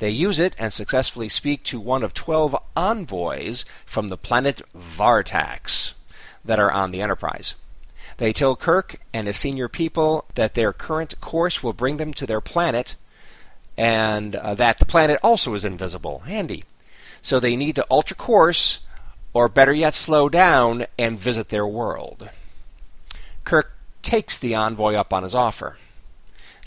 [0.00, 5.92] They use it and successfully speak to one of 12 envoys from the planet Vartax
[6.44, 7.54] that are on the Enterprise.
[8.16, 12.26] They tell Kirk and his senior people that their current course will bring them to
[12.26, 12.96] their planet
[13.76, 16.20] and uh, that the planet also is invisible.
[16.20, 16.64] Handy.
[17.22, 18.80] So they need to alter course
[19.32, 22.30] or better yet, slow down and visit their world.
[23.44, 25.76] Kirk takes the envoy up on his offer.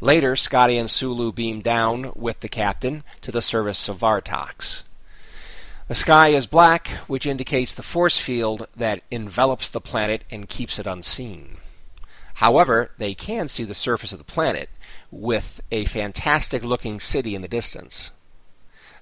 [0.01, 4.83] Later, Scotty and Sulu beam down with the captain to the service of Vartox.
[5.87, 10.79] The sky is black, which indicates the force field that envelops the planet and keeps
[10.79, 11.57] it unseen.
[12.35, 14.69] However, they can see the surface of the planet,
[15.11, 18.11] with a fantastic looking city in the distance.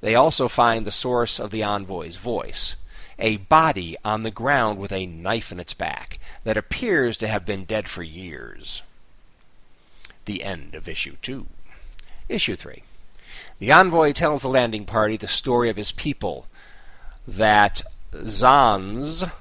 [0.01, 2.75] They also find the source of the envoy's voice,
[3.21, 7.45] a body on the ground with a knife in its back that appears to have
[7.45, 8.81] been dead for years.
[10.25, 11.45] The end of issue 2.
[12.27, 12.83] Issue 3.
[13.59, 16.47] The envoy tells the landing party the story of his people,
[17.27, 19.31] that Zans,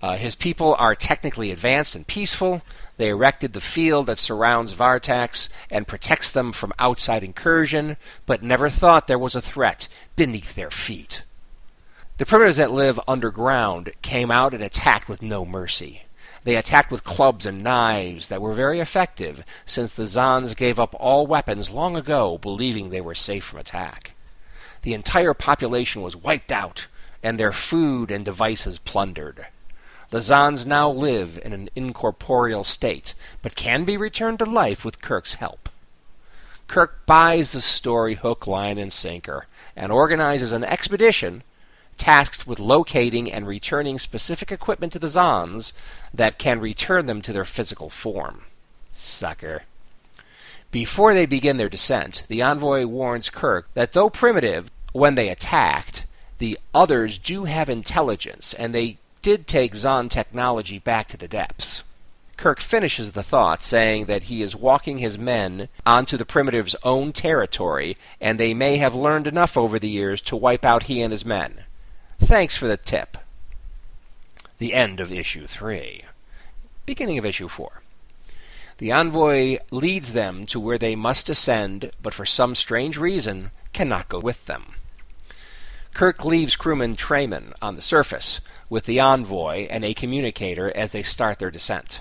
[0.00, 2.62] uh, his people are technically advanced and peaceful.
[2.96, 8.70] They erected the field that surrounds Vartax and protects them from outside incursion, but never
[8.70, 11.22] thought there was a threat beneath their feet.
[12.16, 16.02] The primitives that live underground came out and attacked with no mercy.
[16.44, 20.94] They attacked with clubs and knives that were very effective, since the Zans gave up
[21.00, 24.12] all weapons long ago, believing they were safe from attack.
[24.82, 26.86] The entire population was wiped out,
[27.20, 29.48] and their food and devices plundered.
[30.10, 35.02] The Zans now live in an incorporeal state, but can be returned to life with
[35.02, 35.68] Kirk's help.
[36.68, 41.42] Kirk buys the story hook, line, and sinker, and organizes an expedition
[41.96, 45.72] tasked with locating and returning specific equipment to the Zons
[46.12, 48.42] that can return them to their physical form.
[48.90, 49.62] Sucker.
[50.70, 56.06] Before they begin their descent, the envoy warns Kirk that though primitive when they attacked,
[56.38, 61.82] the others do have intelligence, and they did take Zon technology back to the depths.
[62.36, 67.12] Kirk finishes the thought, saying that he is walking his men onto the primitives' own
[67.12, 71.12] territory, and they may have learned enough over the years to wipe out he and
[71.12, 71.64] his men.
[72.18, 73.16] Thanks for the tip.
[74.58, 76.04] The end of issue 3.
[76.86, 77.82] Beginning of issue 4.
[78.78, 84.08] The envoy leads them to where they must ascend, but for some strange reason cannot
[84.08, 84.74] go with them.
[85.92, 91.04] Kirk leaves crewman Trayman on the surface with the envoy and a communicator as they
[91.04, 92.00] start their descent.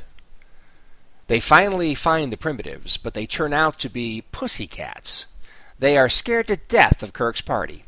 [1.28, 5.28] They finally find the primitives, but they turn out to be pussycats.
[5.78, 7.83] They are scared to death of Kirk's party.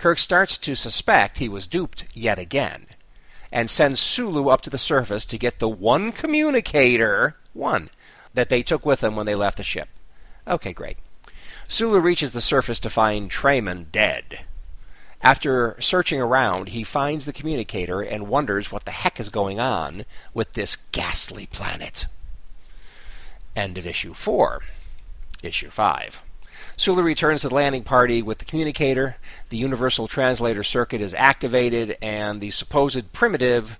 [0.00, 2.86] Kirk starts to suspect he was duped yet again
[3.52, 7.90] and sends Sulu up to the surface to get the one communicator, one,
[8.32, 9.90] that they took with them when they left the ship.
[10.48, 10.96] Okay, great.
[11.68, 14.46] Sulu reaches the surface to find Trayman dead.
[15.20, 20.06] After searching around, he finds the communicator and wonders what the heck is going on
[20.32, 22.06] with this ghastly planet.
[23.54, 24.62] End of issue 4.
[25.42, 26.22] Issue 5.
[26.80, 29.16] Sulu returns to the landing party with the communicator.
[29.50, 33.78] The universal translator circuit is activated, and the supposed primitive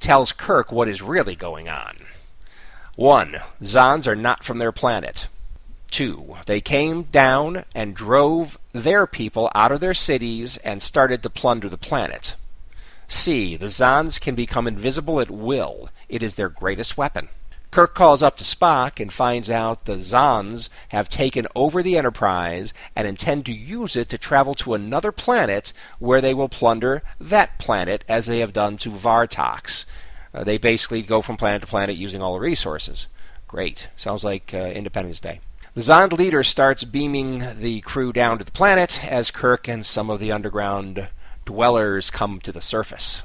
[0.00, 1.94] tells Kirk what is really going on.
[2.96, 3.36] 1.
[3.62, 5.28] Zans are not from their planet.
[5.92, 6.38] 2.
[6.46, 11.68] They came down and drove their people out of their cities and started to plunder
[11.68, 12.34] the planet.
[13.06, 13.54] C.
[13.54, 15.88] The Zans can become invisible at will.
[16.08, 17.28] It is their greatest weapon.
[17.70, 22.74] Kirk calls up to Spock and finds out the Zons have taken over the Enterprise
[22.96, 27.58] and intend to use it to travel to another planet where they will plunder that
[27.60, 29.84] planet as they have done to Vartox.
[30.34, 33.06] Uh, they basically go from planet to planet using all the resources.
[33.46, 33.88] Great.
[33.94, 35.40] Sounds like uh, Independence Day.
[35.74, 40.10] The Zond leader starts beaming the crew down to the planet as Kirk and some
[40.10, 41.08] of the underground
[41.44, 43.22] dwellers come to the surface.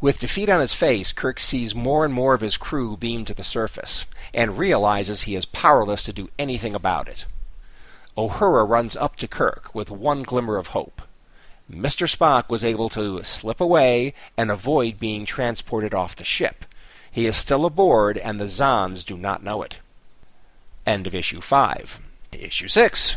[0.00, 3.34] With defeat on his face, Kirk sees more and more of his crew beam to
[3.34, 7.26] the surface and realizes he is powerless to do anything about it.
[8.16, 11.02] Uhura runs up to Kirk with one glimmer of hope.
[11.70, 12.08] Mr.
[12.08, 16.64] Spock was able to slip away and avoid being transported off the ship.
[17.10, 19.78] He is still aboard, and the Zons do not know it.
[20.86, 22.00] End of issue 5.
[22.32, 23.16] Issue 6.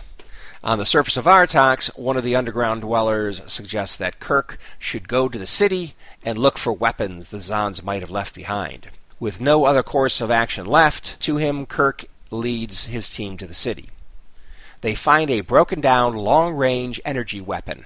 [0.63, 5.28] On the surface of Vartox, one of the underground dwellers suggests that Kirk should go
[5.28, 5.93] to the city
[6.25, 8.89] and look for weapons the Zons might have left behind.
[9.19, 13.53] With no other course of action left to him, Kirk leads his team to the
[13.53, 13.89] city.
[14.81, 17.86] They find a broken down long range energy weapon.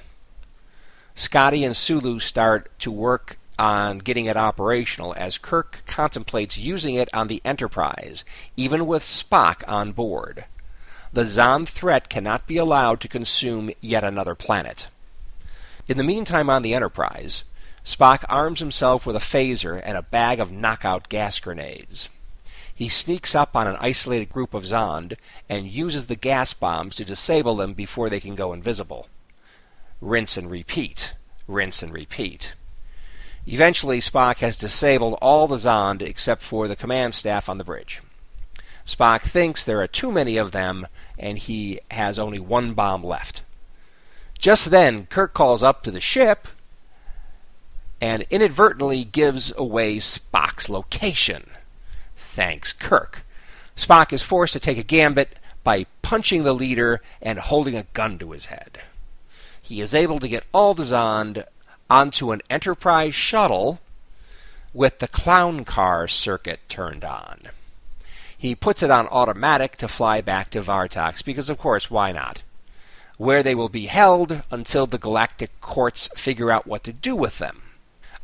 [1.14, 7.10] Scotty and Sulu start to work on getting it operational as Kirk contemplates using it
[7.14, 8.24] on the Enterprise,
[8.56, 10.46] even with Spock on board.
[11.12, 14.88] The Zon threat cannot be allowed to consume yet another planet.
[15.88, 17.44] In the meantime, on the Enterprise,
[17.88, 22.10] Spock arms himself with a phaser and a bag of knockout gas grenades.
[22.76, 25.16] He sneaks up on an isolated group of Zond
[25.48, 29.08] and uses the gas bombs to disable them before they can go invisible.
[30.02, 31.14] Rinse and repeat.
[31.48, 32.56] Rinse and repeat.
[33.46, 38.02] Eventually, Spock has disabled all the Zond except for the command staff on the bridge.
[38.86, 43.44] Spock thinks there are too many of them and he has only one bomb left.
[44.38, 46.50] Just then, Kirk calls up to the ship
[48.00, 51.50] and inadvertently gives away Spock's location.
[52.16, 53.26] Thanks, Kirk.
[53.76, 58.18] Spock is forced to take a gambit by punching the leader and holding a gun
[58.20, 58.80] to his head.
[59.62, 61.44] He is able to get all the Zond
[61.90, 63.80] onto an Enterprise shuttle
[64.74, 67.50] with the clown car circuit turned on.
[68.38, 72.44] He puts it on automatic to fly back to Vartox because, of course, why not?
[73.18, 77.40] Where they will be held until the galactic courts figure out what to do with
[77.40, 77.64] them.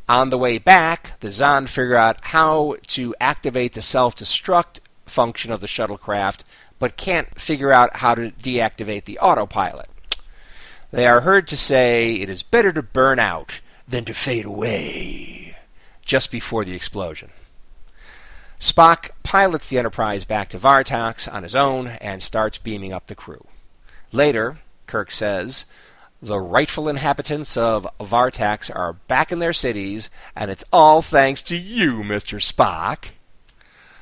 [0.08, 5.50] On the way back, the Zond figure out how to activate the self destruct function
[5.50, 6.44] of the shuttlecraft,
[6.78, 9.88] but can't figure out how to deactivate the autopilot.
[10.90, 15.56] They are heard to say it is better to burn out than to fade away
[16.04, 17.30] just before the explosion.
[18.60, 23.14] Spock pilots the Enterprise back to Vartox on his own and starts beaming up the
[23.14, 23.46] crew.
[24.12, 25.66] Later, Kirk says,
[26.24, 31.56] the rightful inhabitants of Vartax are back in their cities, and it's all thanks to
[31.56, 32.40] you, Mr.
[32.40, 33.10] Spock.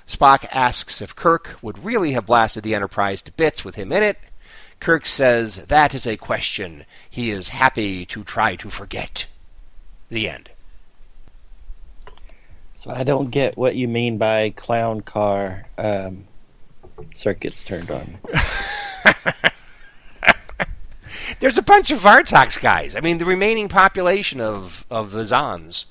[0.06, 4.02] Spock asks if Kirk would really have blasted the Enterprise to bits with him in
[4.02, 4.18] it.
[4.78, 9.26] Kirk says that is a question he is happy to try to forget.
[10.08, 10.50] The end.
[12.74, 16.24] So I don't get what you mean by clown car um,
[17.14, 18.18] circuits turned on.
[21.42, 22.94] There's a bunch of Vartox guys.
[22.94, 25.86] I mean, the remaining population of, of the Zons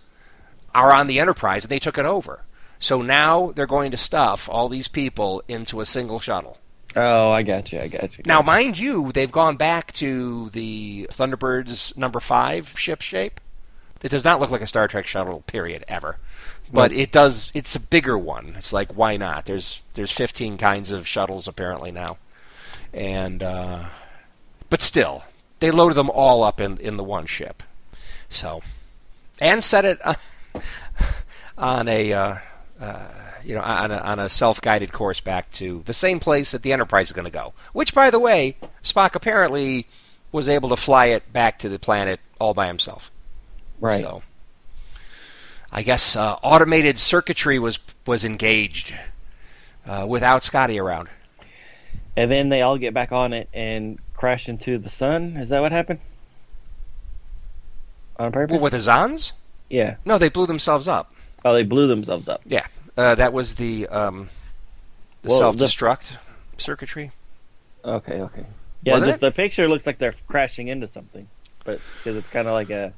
[0.74, 2.46] are on the Enterprise, and they took it over.
[2.80, 6.58] So now they're going to stuff all these people into a single shuttle.
[6.96, 7.82] Oh, I got you.
[7.82, 8.24] I got you.
[8.26, 8.46] Now, you.
[8.46, 13.42] mind you, they've gone back to the Thunderbirds number five ship shape.
[14.02, 16.16] It does not look like a Star Trek shuttle, period, ever.
[16.72, 17.52] But it does.
[17.54, 18.54] It's a bigger one.
[18.58, 19.48] It's like why not?
[19.48, 22.20] There's there's 15 kinds of shuttles apparently now,
[22.94, 23.84] and uh,
[24.70, 25.26] but still,
[25.62, 27.64] they loaded them all up in in the one ship.
[28.28, 28.62] So,
[29.40, 30.02] and set it
[31.58, 32.14] on a.
[32.14, 32.36] Uh,
[32.80, 33.08] uh,
[33.44, 36.74] you know, on a, on a self-guided course back to the same place that the
[36.74, 37.54] Enterprise is going to go.
[37.74, 39.88] Which, by the way, Spock apparently
[40.32, 43.12] was able to fly it back to the planet all by himself.
[43.80, 44.02] right.
[44.02, 44.22] So,
[45.72, 48.94] I guess uh, automated circuitry was was engaged
[49.86, 51.10] uh, without Scotty around.
[52.18, 55.36] And then they all get back on it and crash into the sun.
[55.36, 56.00] Is that what happened?
[58.18, 58.54] On purpose?
[58.54, 59.32] Well, with the Zons?
[59.68, 59.96] yeah.
[60.06, 61.12] No, they blew themselves up.
[61.44, 62.42] Oh, they blew themselves up.
[62.46, 64.30] Yeah, uh, that was the um,
[65.24, 66.18] the Well, self-destruct
[66.60, 67.12] circuitry.
[67.84, 68.46] Okay, okay.
[68.84, 69.22] Yeah, Wasn't just it?
[69.22, 71.28] the picture looks like they're crashing into something,
[71.66, 72.94] but because it's kind of like a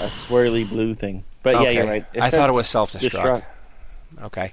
[0.00, 1.24] a swirly blue thing.
[1.42, 1.74] But yeah, okay.
[1.74, 2.06] you're right.
[2.20, 3.10] I thought it was self-destruct.
[3.10, 3.44] destruct.
[4.24, 4.52] Okay.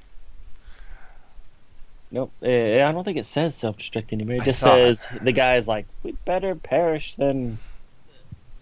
[2.12, 2.32] Nope.
[2.41, 4.36] Uh, I don't think it says self-destruct anymore.
[4.38, 7.58] It I just thought- says the guy's like, "We better perish than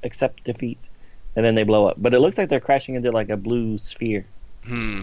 [0.03, 0.79] accept defeat,"
[1.35, 1.97] and then they blow up.
[1.97, 4.25] But it looks like they're crashing into like a blue sphere.
[4.65, 5.01] Hmm.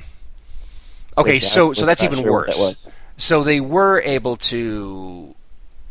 [1.19, 2.57] Okay, which so so that's even sure worse.
[2.57, 2.91] That was.
[3.17, 5.35] So they were able to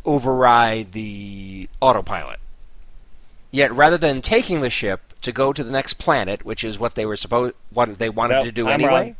[0.06, 2.40] override the autopilot.
[3.52, 6.96] Yet, rather than taking the ship to go to the next planet, which is what
[6.96, 8.90] they were supposed, what they wanted Nope, to do I'm anyway.
[8.92, 9.16] wrong.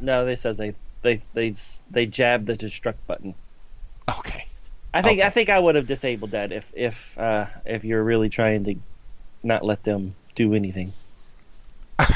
[0.00, 1.54] No, they says they they they
[1.90, 3.34] they jabbed the destruct button.
[4.18, 4.46] Okay.
[4.94, 5.26] I think Okay.
[5.26, 8.74] I think I would have disabled that if if uh, if you're really trying to
[9.42, 10.92] not let them do anything.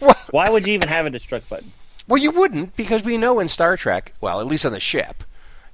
[0.00, 1.70] Well, Why would you even have a destruct button?
[2.08, 5.22] well, you wouldn't because we know in Star Trek, well, at least on the ship,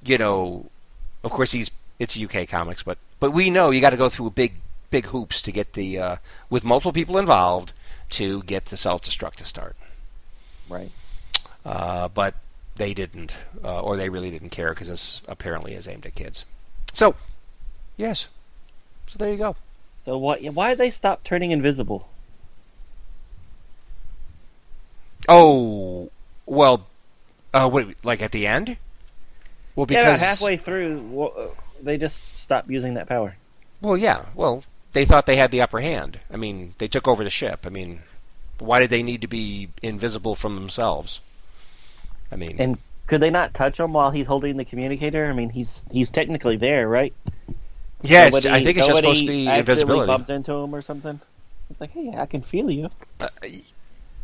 [0.03, 0.69] you know,
[1.23, 4.29] of course he's it's UK comics, but but we know you got to go through
[4.31, 4.53] big
[4.91, 6.15] big hoops to get the uh,
[6.49, 7.73] with multiple people involved
[8.11, 9.75] to get the self destruct to start.
[10.69, 10.91] Right.
[11.65, 12.35] uh, but
[12.79, 16.45] they didn't, uh, or they really didn't care because this apparently is aimed at kids.
[16.93, 17.15] So,
[17.97, 18.27] yes.
[19.05, 19.55] So there you go.
[19.97, 22.09] So why why did they stop turning invisible?
[25.27, 26.09] Oh,
[26.45, 26.87] well,
[27.53, 28.77] uh, wait, like at the end?
[29.75, 31.47] Well, because about halfway through, well, uh,
[31.81, 33.35] they just stopped using that power.
[33.81, 34.63] well, yeah, well,
[34.93, 36.19] they thought they had the upper hand.
[36.31, 37.65] I mean, they took over the ship.
[37.65, 38.01] I mean,
[38.57, 41.19] why did they need to be invisible from themselves?
[42.31, 45.25] I mean, And could they not touch him while he's holding the communicator?
[45.29, 47.13] I mean, he's he's technically there, right?
[48.01, 50.07] yeah, it's, Nobody- I think it's just nobody supposed to be accidentally invisibility.
[50.07, 51.19] Bumped into him or something.
[51.69, 52.89] It's like, hey, I can feel you.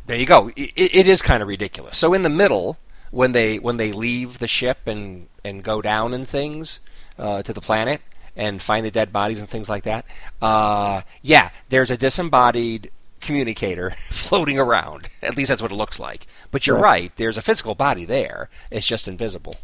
[0.08, 0.50] There you go.
[0.56, 1.98] It, it is kind of ridiculous.
[1.98, 2.78] So in the middle,
[3.12, 6.80] when they when they leave the ship and and go down and things
[7.18, 8.02] uh, to the planet
[8.36, 10.06] and find the dead bodies and things like that,
[10.42, 12.92] uh, yeah, there's a disembodied
[13.26, 15.10] communicator floating around.
[15.22, 16.28] At least that's what it looks like.
[16.52, 16.82] But you're Right.
[17.02, 17.16] right.
[17.16, 18.50] There's a physical body there.
[18.72, 19.56] It's just invisible.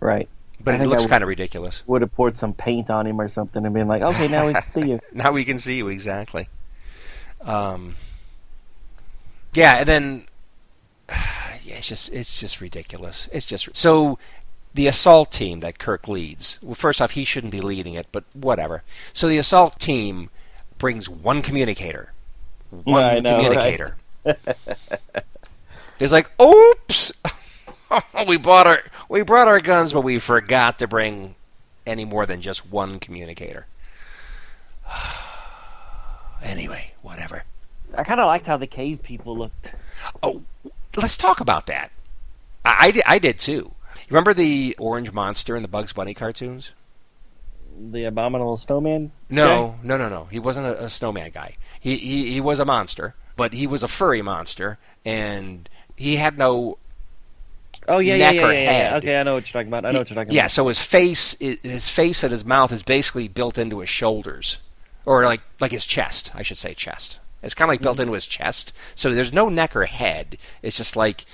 [0.00, 0.28] Right.
[0.62, 1.82] But I it looks kind of ridiculous.
[1.86, 4.54] Would have poured some paint on him or something and been like, okay, now we
[4.54, 5.00] can see you.
[5.12, 6.48] now we can see you exactly.
[7.42, 7.96] Um,
[9.52, 10.24] yeah, and then
[11.10, 13.28] yeah, it's just it's just ridiculous.
[13.32, 14.18] It's just so
[14.72, 16.58] the assault team that Kirk leads.
[16.62, 18.82] Well, first off, he shouldn't be leading it, but whatever.
[19.12, 20.30] So the assault team
[20.84, 22.12] brings one communicator,
[22.68, 23.42] one I know, right?
[23.42, 23.96] communicator.
[25.98, 27.12] It's like, oops,
[28.26, 31.36] we bought our we brought our guns, but we forgot to bring
[31.86, 33.66] any more than just one communicator.
[36.42, 37.44] anyway, whatever.
[37.96, 39.72] I kind of liked how the cave people looked.
[40.22, 40.42] Oh,
[40.96, 41.92] let's talk about that.
[42.64, 43.52] I, I, did, I did too.
[43.52, 46.72] You remember the orange monster in the Bugs Bunny cartoons?
[47.76, 49.12] The abominable snowman.
[49.28, 50.24] No, no, no, no.
[50.30, 51.56] He wasn't a, a snowman guy.
[51.80, 56.38] He, he he was a monster, but he was a furry monster, and he had
[56.38, 56.78] no
[57.86, 58.72] Oh yeah, yeah, neck yeah, yeah, yeah.
[58.72, 58.96] head.
[58.96, 59.84] Okay, I know what you're talking about.
[59.84, 60.50] I know what you're talking yeah, about.
[60.52, 64.58] so his face, his face and his mouth is basically built into his shoulders,
[65.04, 66.30] or like like his chest.
[66.34, 67.18] I should say chest.
[67.42, 68.02] It's kind of like built mm-hmm.
[68.02, 68.72] into his chest.
[68.94, 70.38] So there's no neck or head.
[70.62, 71.26] It's just like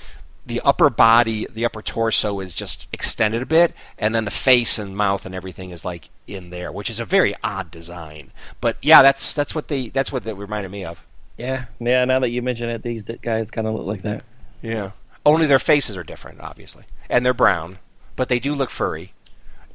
[0.45, 4.79] the upper body, the upper torso is just extended a bit, and then the face
[4.79, 8.33] and mouth and everything is like in there, which is a very odd design.
[8.61, 11.05] But yeah, that's that's what they that's what that reminded me of.
[11.37, 12.05] Yeah, yeah.
[12.05, 14.25] Now that you mention it, these guys kind of look like that.
[14.63, 14.91] Yeah.
[15.25, 17.79] Only their faces are different, obviously, and they're brown,
[18.17, 19.13] but they do look furry,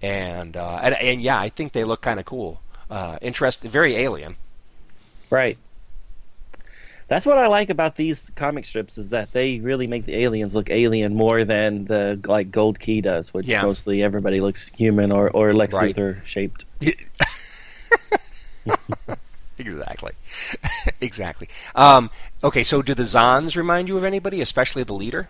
[0.02, 2.62] and uh, and, and yeah, I think they look kind of cool.
[2.90, 4.38] Uh, interesting, very alien.
[5.30, 5.58] Right.
[7.08, 10.56] That's what I like about these comic strips is that they really make the aliens
[10.56, 13.62] look alien more than the like Gold Key does, which Yeah.
[13.62, 15.96] mostly everybody looks human or or Lex Right.
[15.96, 16.66] Luthor shaped.
[19.58, 20.12] exactly,
[21.02, 21.48] exactly.
[21.76, 22.10] Um,
[22.44, 25.30] okay, so do the Zons remind you of anybody, especially the leader,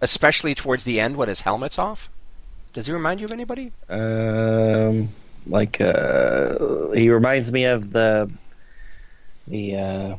[0.00, 2.08] especially towards the end when his helmet's off?
[2.72, 3.72] Does he remind you of anybody?
[3.88, 5.10] Um,
[5.46, 8.30] like uh, he reminds me of the
[9.48, 10.16] the uh,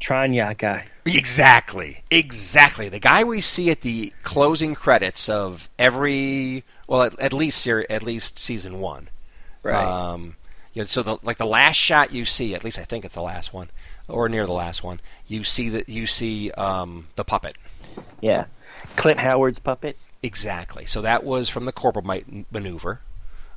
[0.00, 0.86] Tranya guy.
[1.04, 2.88] Exactly, exactly.
[2.88, 7.86] The guy we see at the closing credits of every, well, at, at least ser-
[7.90, 9.08] at least season one.
[9.62, 9.84] Right.
[9.84, 10.36] Um,
[10.72, 13.22] yeah, so the like the last shot you see, at least I think it's the
[13.22, 13.70] last one,
[14.08, 15.00] or near the last one.
[15.26, 17.56] You see that you see um, the puppet.
[18.20, 18.46] yeah,
[18.96, 19.96] Clint Howard's puppet.
[20.22, 20.86] Exactly.
[20.86, 23.00] So that was from the Corbomite maneuver,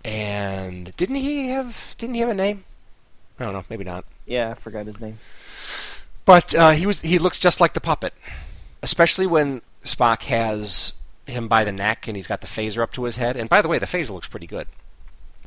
[0.04, 2.64] and didn't he have didn't he have a name?
[3.40, 4.06] I don't know, maybe not.
[4.26, 5.20] Yeah, I forgot his name.
[6.26, 8.14] But uh, he was he looks just like the puppet,
[8.82, 10.94] especially when Spock has
[11.26, 13.36] him by the neck and he's got the phaser up to his head.
[13.38, 14.68] And by the way, the phaser looks pretty good.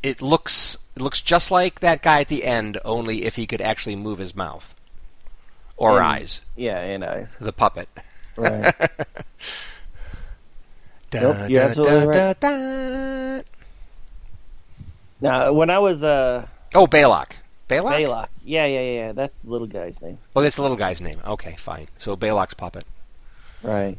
[0.02, 3.60] It looks it looks just like that guy at the end, only if he could
[3.60, 4.74] actually move his mouth
[5.76, 6.40] or And- eyes.
[6.56, 7.36] Yeah, and eyes.
[7.40, 7.88] The puppet.
[8.36, 8.74] Right.
[11.14, 12.40] Nope, you're da, absolutely da, right.
[12.40, 13.42] da, da.
[15.20, 17.30] now, when I was uh, Oh, Balok.
[17.68, 17.98] Balok.
[17.98, 20.18] Balok, yeah, yeah, yeah, that's the little guy's name.
[20.36, 21.20] Oh, that's the little guy's name.
[21.26, 21.88] Okay, fine.
[21.98, 22.84] So Balok's puppet.
[23.62, 23.98] Right.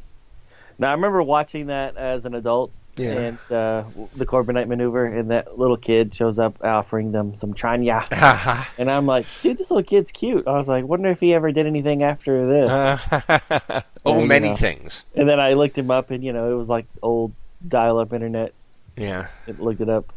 [0.80, 3.12] Now I remember watching that as an adult, Yeah.
[3.14, 3.84] and uh,
[4.16, 8.90] the Corbomite maneuver, and that little kid shows up offering them some tranya, Uh, and
[8.90, 10.48] I'm like, dude, this little kid's cute.
[10.48, 12.70] I was like, wonder if he ever did anything after this.
[13.20, 14.56] Uh, oh, Yeah, you many know.
[14.56, 15.04] things.
[15.16, 17.34] and then I looked him up, and you know, it was like old
[17.68, 18.54] dial-up internet.
[18.96, 19.28] Yeah.
[19.48, 20.14] and looked it up.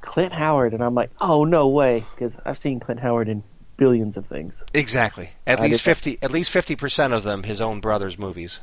[0.00, 3.42] Clint Howard, and I'm like, oh no way, because I've seen Clint Howard in
[3.76, 4.64] billions of things.
[4.74, 5.30] Exactly.
[5.46, 6.18] At I least fifty.
[6.22, 8.60] At least fifty percent of them, his own brother's movies.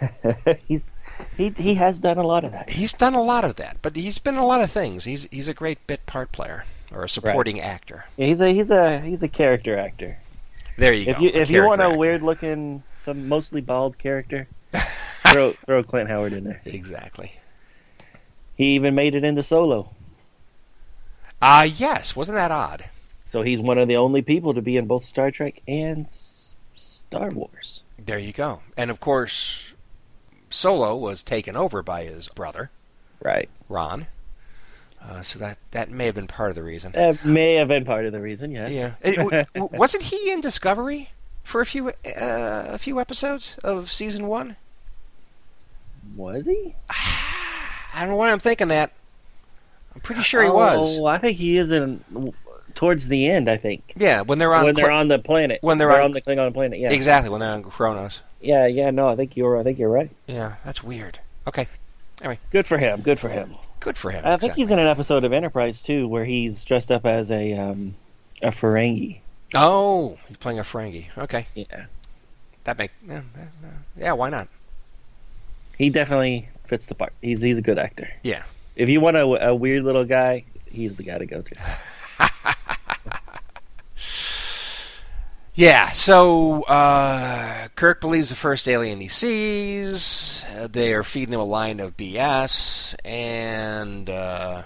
[0.66, 0.96] He's
[1.36, 2.70] he he has done a lot of that.
[2.70, 5.04] He's done a lot of that, but he's been a lot of things.
[5.04, 8.04] He's he's a great bit part player or a supporting actor.
[8.16, 10.18] Yeah, he's a he's a he's a character actor.
[10.76, 11.22] There you If go.
[11.22, 11.96] you if you want a actor.
[11.98, 14.48] weird looking, some mostly bald character,
[15.32, 16.60] throw throw Clint Howard in there.
[16.64, 17.32] Exactly.
[18.56, 19.90] He even made it into Solo,
[21.42, 22.14] Ah, yes.
[22.16, 22.84] Wasn't that odd?
[23.24, 26.56] so he's one of the only people to be in both Star Trek and S-
[26.74, 27.84] Star Wars.
[27.96, 28.60] There you go.
[28.76, 29.72] And of course,
[30.50, 32.70] Solo was taken over by his brother
[33.22, 33.48] Right.
[33.68, 34.06] Ron.
[35.00, 36.92] Uh, so that that may have been part of the reason.
[36.92, 38.50] That may have been part of the reason.
[38.50, 38.72] Yes.
[38.72, 38.94] Yeah.
[39.00, 41.10] It- wasn't he in Discovery
[41.44, 44.56] for a few uh, a few episodes of season one?
[46.16, 46.74] was he?
[46.90, 48.92] I don't know why I'm thinking that.
[50.10, 50.98] I'm pretty sure he was.
[50.98, 52.32] Oh, I think he is in
[52.74, 53.48] towards the end.
[53.48, 55.58] I think Yeah, when they're on when they're on the planet.
[55.62, 56.78] when they're on- on the Klingon planet.
[56.78, 58.20] Yeah, exactly when they're on Kronos.
[58.40, 58.90] yeah, yeah.
[58.90, 59.58] No, I think you're.
[59.58, 60.10] I think you're right.
[60.26, 61.18] Yeah, that's weird.
[61.46, 61.66] Okay,
[62.20, 63.00] Anyway, Good for him.
[63.00, 63.54] Good for him.
[63.80, 64.22] good for him.
[64.26, 67.54] I think he's in an episode of Enterprise too, where he's dressed up as a
[67.54, 67.94] um,
[68.42, 69.20] a Ferengi.
[69.54, 71.06] Oh, he's playing a Ferengi.
[71.16, 71.86] Okay, Yeah,
[72.64, 74.48] that make yeah, yeah, yeah, why not?
[75.78, 77.12] he definitely fits the part.
[77.22, 78.08] He's he's a good actor.
[78.22, 78.42] Yeah.
[78.80, 81.54] If you want a, a weird little guy, he's the guy to go to.
[85.52, 90.42] Yeah, so uh, Kirk believes the first alien he sees.
[90.56, 94.62] Uh, they are feeding him a line of BS, and uh,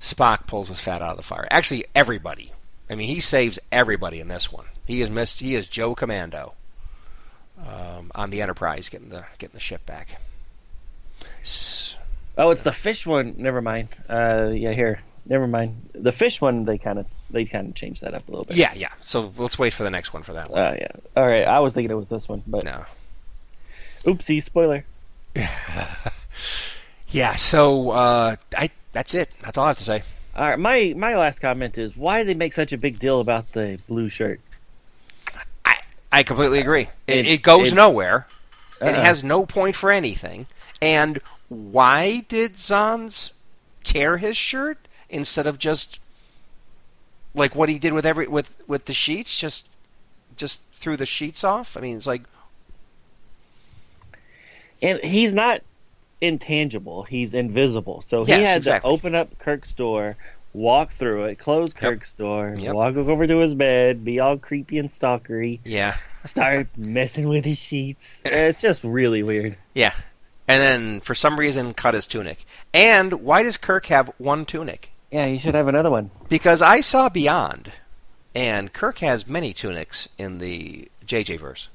[0.00, 1.48] Spock pulls his fat out of the fire.
[1.50, 2.52] Actually, everybody.
[2.88, 4.66] I mean, he saves everybody in this one.
[4.86, 5.40] He is missed.
[5.40, 6.52] He is Joe Commando
[7.58, 10.20] um, on the Enterprise, getting the getting the ship back.
[11.40, 11.89] S-
[12.40, 13.34] Oh, it's the fish one.
[13.38, 13.88] Never mind.
[14.08, 15.00] Uh, yeah, here.
[15.26, 15.90] Never mind.
[15.94, 18.56] The fish one, they kind of they kind of changed that up a little bit.
[18.56, 18.88] Yeah, yeah.
[19.02, 20.58] So let's wait for the next one for that one.
[20.60, 20.88] Uh, yeah.
[21.16, 21.44] All right.
[21.46, 22.84] I was thinking it was this one, but No.
[24.04, 24.84] oopsie, spoiler.
[27.08, 27.34] Yeah.
[27.36, 29.30] So uh, I that's it.
[29.42, 30.02] That's all I have to say.
[30.36, 30.58] All right.
[30.58, 33.78] My my last comment is why did they make such a big deal about the
[33.88, 34.40] blue shirt?
[35.64, 35.76] I
[36.12, 36.88] I completely agree.
[37.08, 38.26] It, It- it goes it- nowhere.
[38.80, 39.02] It Uh-uh.
[39.02, 40.46] has no point for anything.
[40.80, 41.20] And
[41.50, 43.32] why did Zons
[43.84, 44.78] tear his shirt
[45.10, 46.00] instead of just
[47.34, 49.36] like what he did with every with with the sheets?
[49.38, 49.66] Just
[50.36, 51.76] just threw the sheets off.
[51.76, 52.22] I mean, it's like
[54.82, 55.60] and he's not
[56.20, 57.02] intangible.
[57.02, 58.00] He's invisible.
[58.02, 58.88] So he Yes, had exactly.
[58.88, 60.16] to open up Kirk's door,
[60.52, 62.74] walk through it, close Kirk's door, Yep.
[62.74, 67.58] walk over to his bed, be all creepy and stalkery, yeah, start messing with his
[67.58, 68.22] sheets.
[68.24, 69.56] It's just really weird.
[69.74, 69.92] yeah.
[70.50, 72.44] And then for some reason cut his tunic.
[72.74, 74.90] And why does Kirk have one tunic?
[75.12, 76.10] Yeah, you should have another one.
[76.28, 77.70] Because I saw Beyond,
[78.34, 81.68] and Kirk has many tunics in the JJ verse,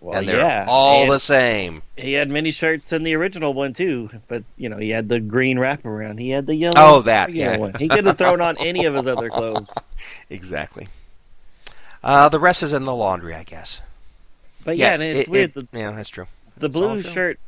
[0.00, 1.82] Well, and they're yeah, all and the same.
[1.96, 5.20] he had many shirts in the original one too, but you know he had the
[5.20, 6.18] green wraparound.
[6.18, 6.74] He had the yellow.
[6.76, 7.56] Oh, that, yeah.
[7.58, 7.74] one.
[7.74, 9.68] He could have thrown on any of his other clothes.
[10.30, 10.88] Exactly.
[12.02, 13.80] Uh, the rest is in the laundry, I guess.
[14.64, 15.56] But yeah, and it's it- weird.
[15.56, 16.26] it- yeah, that's true.
[16.56, 17.38] the, the blue shirt.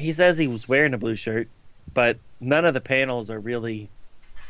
[0.00, 1.48] He says he was wearing a blue shirt,
[1.92, 3.88] but none of the panels are really.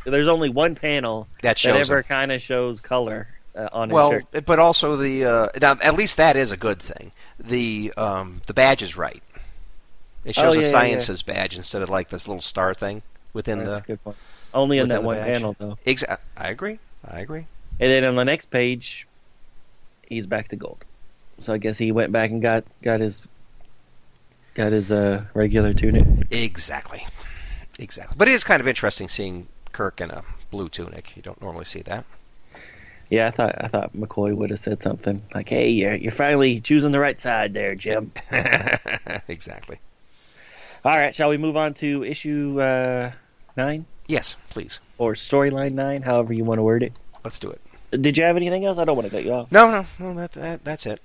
[0.05, 4.11] There's only one panel That that ever kind of shows color uh, on his Well,
[4.13, 4.45] shirt.
[4.47, 7.13] but also the uh, now, at least that is a good thing.
[7.39, 9.23] The um, the badge is right.
[10.25, 13.03] It Oh, shows yeah, a yeah, sciences badge instead of like this little star thing
[13.33, 13.81] within That's a the.
[13.87, 14.17] good point.
[14.53, 15.27] Only in that one badge.
[15.27, 15.79] panel though.
[15.87, 16.79] Exa- I agree.
[17.07, 17.47] I agree.
[17.79, 19.07] And then on the next page,
[20.07, 20.85] he's back to gold.
[21.39, 23.23] So I guess he went back and got got his
[24.55, 26.07] got his uh, regular tunic.
[26.31, 27.07] Exactly.
[27.79, 28.15] Exactly.
[28.19, 31.17] But it is kind of interesting seeing Kirk in a blue tunic.
[31.17, 32.05] You don't normally see that.
[33.09, 36.61] Yeah, I thought I thought McCoy would have said something like, "Hey, you're, you're finally
[36.61, 38.13] choosing the right side there, Jim."
[39.29, 39.81] exactly.
[40.85, 43.11] All right, shall we move on to issue uh,
[43.57, 44.79] nine Yes, please.
[44.97, 46.93] or storyline nine, however you want to word it?
[47.25, 47.61] Let's do it.
[48.03, 48.79] Did you have anything else?
[48.79, 49.51] I don't want to cut you off.
[49.51, 50.15] No, no, no.
[50.15, 51.01] That, that that's it.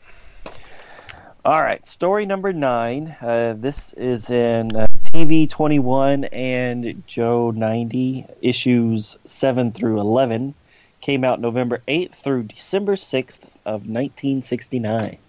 [1.46, 3.16] All right, story number nine.
[3.22, 10.56] Uh, this is in uh, TV 21 and Joe 90, issues 7 through 11.
[11.02, 15.20] Came out November 8th through December 6th of 1969.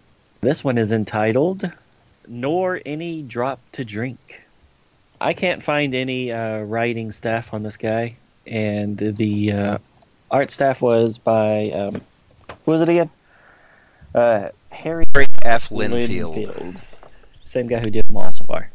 [0.40, 1.70] This one is entitled
[2.26, 4.40] nor any drop to drink.
[5.20, 9.78] I can't find any uh, writing staff on this guy, and the uh,
[10.30, 12.00] art staff was by um,
[12.64, 13.10] who was it again?
[14.14, 15.04] Uh, Harry
[15.46, 15.70] F.
[15.70, 16.34] Lindfield.
[16.34, 16.80] Lindfield.
[17.42, 18.70] Same guy who did them all so far.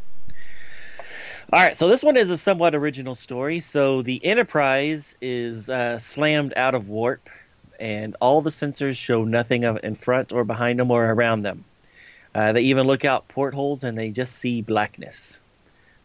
[1.54, 3.60] All right, so this one is a somewhat original story.
[3.60, 7.30] So the Enterprise is uh, slammed out of warp,
[7.78, 11.66] and all the sensors show nothing in front or behind them or around them.
[12.34, 15.42] Uh, they even look out portholes and they just see blackness.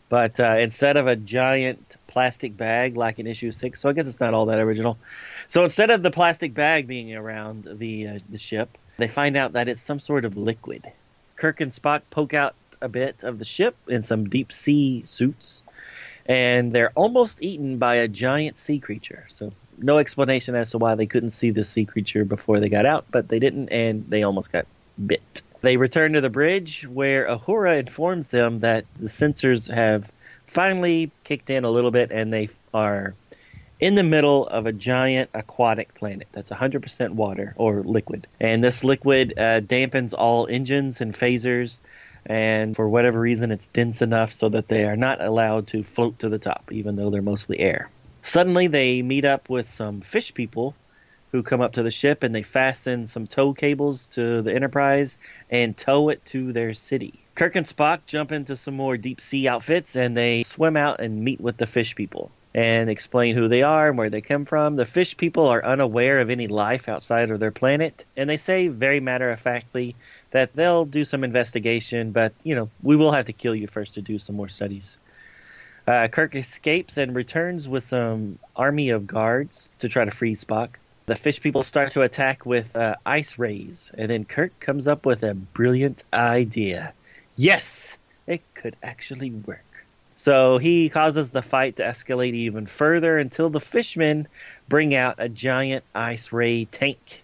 [0.09, 4.09] But uh, instead of a giant plastic bag like in issue six, so I guess
[4.09, 4.99] it's not all that original.
[5.47, 9.53] So instead of the plastic bag being around the uh, the ship, they find out
[9.53, 10.91] that it's some sort of liquid.
[11.37, 15.63] Kirk and Spock poke out a bit of the ship in some deep sea suits,
[16.27, 19.27] and they're almost eaten by a giant sea creature.
[19.29, 22.87] So no explanation as to why they couldn't see the sea creature before they got
[22.87, 24.67] out, but they didn't, and they almost got
[25.05, 25.43] bit.
[25.61, 30.11] They return to the bridge where Uhura informs them that the sensors have
[30.47, 33.15] finally kicked in a little bit and they are
[33.79, 38.27] in the middle of a giant aquatic planet that's 100% water or liquid.
[38.41, 41.81] And this liquid uh, dampens all engines and phasers,
[42.24, 46.20] and for whatever reason, it's dense enough so that they are not allowed to float
[46.20, 47.91] to the top, even though they're mostly air.
[48.22, 50.74] Suddenly, they meet up with some fish people
[51.33, 55.18] who come up to the ship and they fasten some tow cables to the Enterprise
[55.51, 57.24] and tow it to their city.
[57.35, 61.22] Kirk and Spock jump into some more deep sea outfits and they swim out and
[61.22, 64.77] meet with the fish people and explain who they are and where they come from.
[64.77, 68.69] The fish people are unaware of any life outside of their planet, and they say
[68.69, 69.95] very matter of factly
[70.31, 73.95] that they'll do some investigation, but you know we will have to kill you first
[73.95, 74.97] to do some more studies.
[75.87, 80.71] Uh, Kirk escapes and returns with some army of guards to try to free Spock.
[81.05, 85.05] The fish people start to attack with uh, ice rays, and then Kirk comes up
[85.05, 86.95] with a brilliant idea.
[87.37, 89.66] Yes, it could actually work.
[90.17, 94.27] So he causes the fight to escalate even further until the fishmen
[94.69, 97.23] bring out a giant ice ray tank.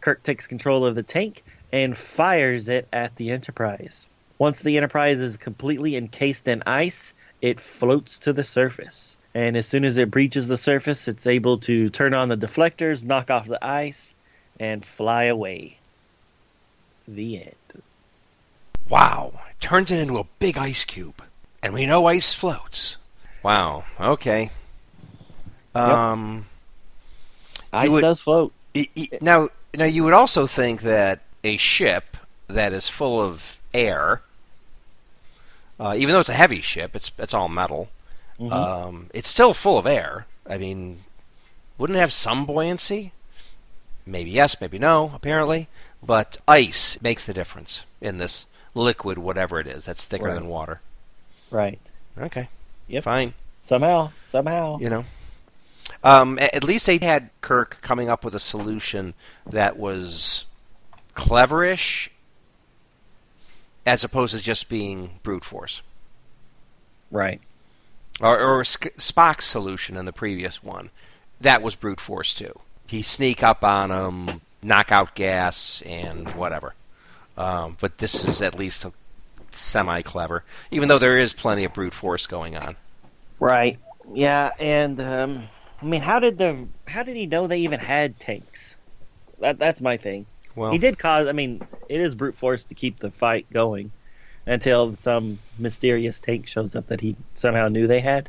[0.00, 4.08] Kirk takes control of the tank and fires it at the Enterprise.
[4.38, 9.16] Once the Enterprise is completely encased in ice, it floats to the surface.
[9.32, 13.04] And as soon as it breaches the surface, it's able to turn on the deflectors,
[13.04, 14.14] knock off the ice,
[14.58, 15.78] and fly away.
[17.06, 17.82] The end.
[18.88, 19.32] Wow.
[19.60, 21.22] Turns it into a big ice cube.
[21.66, 22.96] And we know ice floats.
[23.42, 23.84] Wow.
[23.98, 24.50] Okay.
[25.74, 26.46] Um
[27.72, 28.52] Ice would- does float.
[28.72, 33.58] y- y- now now you would also think that a ship that is full of
[33.74, 34.22] air
[35.80, 37.88] uh, even though it's a heavy ship, it's it's all metal.
[38.40, 38.52] Mhm.
[38.52, 40.26] Um, it's still full of air.
[40.48, 41.02] I mean,
[41.76, 43.12] wouldn't it have some buoyancy?
[44.06, 45.10] Maybe yes, maybe no.
[45.14, 45.68] Apparently,
[46.02, 49.84] but ice makes the difference in this liquid, whatever it is.
[49.84, 50.34] That's thicker Right.
[50.34, 50.80] than water.
[51.56, 51.80] Right.
[52.18, 52.48] Okay.
[52.88, 53.04] Yep.
[53.04, 53.34] Fine.
[53.60, 54.78] Somehow, somehow.
[54.78, 55.04] You know.
[56.04, 59.14] Um, at least they had Kirk coming up with a solution
[59.46, 60.44] that was
[61.14, 62.10] cleverish,
[63.84, 65.82] as opposed to just being brute force.
[67.10, 67.40] Right.
[68.20, 70.90] or, or Spock's solution in the previous one,
[71.40, 72.58] that was brute force too.
[72.86, 76.74] He sneak up on him, knock out gas, and whatever.
[77.36, 78.86] Um, but this is at least
[79.56, 82.76] semi clever, even though there is plenty of brute force going on.
[83.40, 83.78] Right.
[84.08, 85.48] Yeah, and um,
[85.82, 88.76] I mean, how did the how did he know they even had tanks?
[89.40, 90.26] That that's my thing.
[90.54, 91.28] Well, he did cause.
[91.28, 93.92] I mean, it is brute force to keep the fight going
[94.46, 98.28] until some mysterious tank shows up that he somehow knew they had.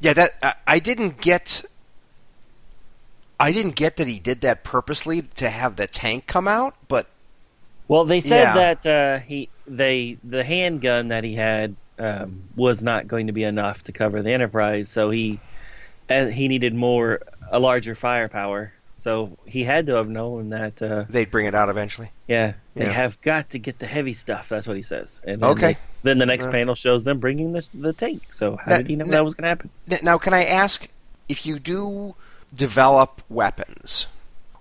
[0.00, 1.64] yeah, that I, I didn't get.
[3.40, 7.06] I didn't get that he did that purposely to have the tank come out, but
[7.88, 8.54] Well, they said Yeah.
[8.74, 13.44] that uh, he they the handgun that he had um, was not going to be
[13.44, 15.40] enough to cover the Enterprise, so he
[16.08, 17.20] uh, he needed more
[17.50, 18.72] a larger firepower.
[18.92, 20.82] So he had to have known that.
[20.82, 22.10] Uh, they'd bring it out eventually.
[22.26, 22.92] Yeah, they Yeah.
[22.92, 24.48] have got to get the heavy stuff.
[24.48, 25.20] That's what he says.
[25.24, 25.72] And then Okay.
[25.74, 26.50] the- then the next Yeah.
[26.50, 28.22] panel shows them bringing the the tank.
[28.32, 29.70] So how Now- did he know now- that was going to happen?
[30.02, 30.88] Now, can I ask
[31.28, 32.16] if you do
[32.54, 34.06] develop weapons,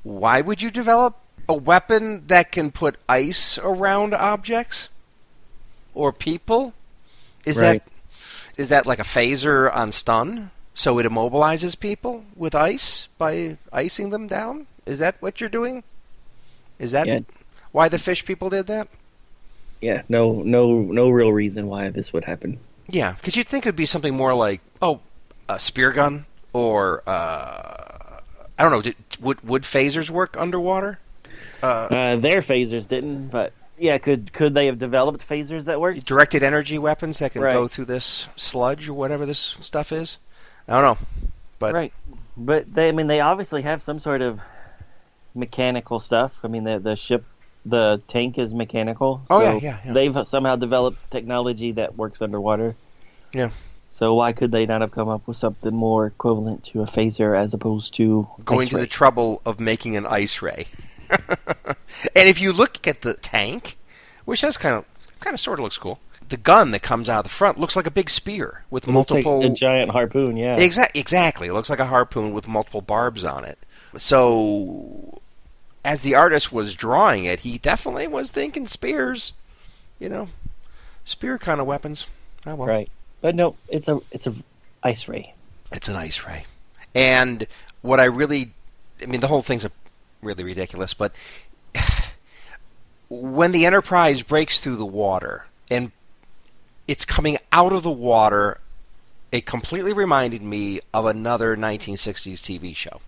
[0.04, 1.18] why would you develop
[1.50, 4.90] a weapon that can put ice around objects
[5.94, 6.74] or people?
[7.46, 7.84] Is Right.
[7.84, 13.58] that is that like a phaser on stun, so it immobilizes people with ice by
[13.72, 14.66] icing them down?
[14.86, 15.84] Is that what you're doing?
[16.80, 17.20] Is that Yeah.
[17.72, 18.88] why the fish people did that?
[19.80, 22.60] Yeah, no, no, no real reason why this would happen.
[22.88, 25.02] Yeah, because you'd think it'd be something more like, oh,
[25.48, 28.20] a spear gun, or uh,
[28.58, 28.82] I don't know.
[28.82, 30.98] Did, would would phasers work underwater?
[31.68, 36.06] Uh, Uh, their phasers didn't, but yeah, could could they have developed phasers that worked?
[36.06, 37.54] Directed energy weapons that can Right.
[37.54, 40.18] go through this sludge or whatever this stuff is.
[40.68, 41.08] I don't know,
[41.60, 41.94] but right,
[42.36, 44.42] but they, I mean, they obviously have some sort of
[45.36, 46.34] mechanical stuff.
[46.44, 47.24] I mean, the the ship,
[47.66, 49.22] the tank is mechanical.
[49.30, 49.94] Oh, so yeah, yeah, yeah.
[49.94, 52.76] They've somehow developed technology that works underwater.
[53.34, 53.50] Yeah.
[53.92, 57.36] So why could they not have come up with something more equivalent to a phaser
[57.36, 60.68] as opposed to going to the trouble of making an ice ray.
[62.16, 63.78] and if you look at the tank,
[64.26, 64.86] which does kind of
[65.20, 66.00] kind of sort of looks cool,
[66.30, 68.92] the gun that comes out of the front looks like a big spear with It
[68.92, 70.36] looks like multiple a giant harpoon?
[70.38, 70.58] Yeah.
[70.58, 71.48] Exa- exactly.
[71.48, 73.58] It looks like a harpoon with multiple barbs on it.
[73.98, 75.22] So,
[75.84, 79.34] as the artist was drawing it, he definitely was thinking spears.
[80.00, 80.30] You know,
[81.06, 82.08] spear kind of weapons.
[82.46, 82.68] Oh, well.
[82.68, 82.90] Right.
[83.22, 84.36] But no, it's a it's a
[84.84, 85.34] ice ray.
[85.72, 86.46] It's an ice ray.
[86.94, 87.48] And
[87.82, 88.52] what I really,
[89.02, 89.72] I mean, the whole thing's a,
[90.22, 91.16] really ridiculous, but
[93.10, 95.92] when the Enterprise breaks through the water and
[96.88, 98.60] it's coming out of the water,
[99.32, 103.02] it completely reminded me of another 1960s TV show.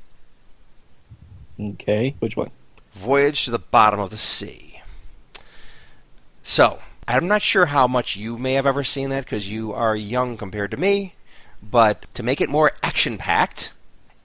[1.60, 2.16] Okay.
[2.20, 2.51] Which one?
[2.93, 4.82] Voyage to the Bottom of the Sea.
[6.43, 9.95] So, I'm not sure how much you may have ever seen that because you are
[9.95, 11.14] young compared to me,
[11.62, 13.72] but to make it more action packed,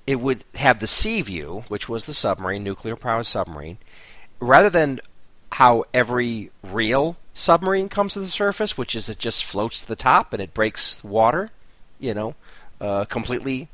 [0.07, 3.79] it would have the Seaview, which was the submarine, nuclear powered submarine,
[4.41, 5.01] rather than
[5.53, 9.97] how every real submarine comes to the surface, which is it just floats to the
[9.97, 11.51] top and it breaks water,
[11.99, 12.35] you know,
[12.81, 13.69] uh, completely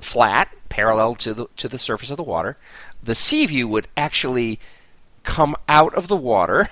[0.00, 2.56] flat, parallel to the to the surface of the water.
[3.02, 4.60] The Seaview would actually
[5.22, 6.68] come out of the water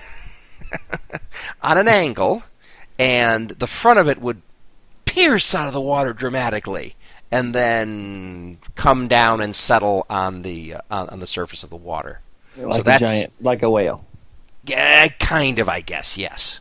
[1.62, 2.44] on an angle,
[2.98, 4.42] and the front of it would
[5.04, 6.96] pierce out of the water dramatically,
[7.34, 11.76] and then come down and settle on the uh, on, on the surface of the
[11.76, 12.20] water.
[12.56, 14.04] Like a that's- giant, like a whale.
[14.66, 16.16] Yeah, kind of, I guess.
[16.16, 16.60] Yes.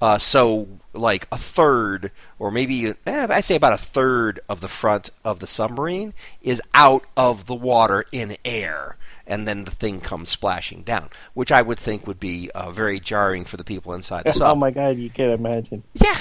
[0.00, 4.68] Uh, so, like a third, or maybe eh, I'd say about a third of the
[4.68, 8.96] front of the submarine is out of the water in air,
[9.26, 12.98] and then the thing comes splashing down, which I would think would be uh, very
[13.00, 15.82] jarring for the people inside the oh my god, you can't imagine.
[15.94, 16.16] yeah,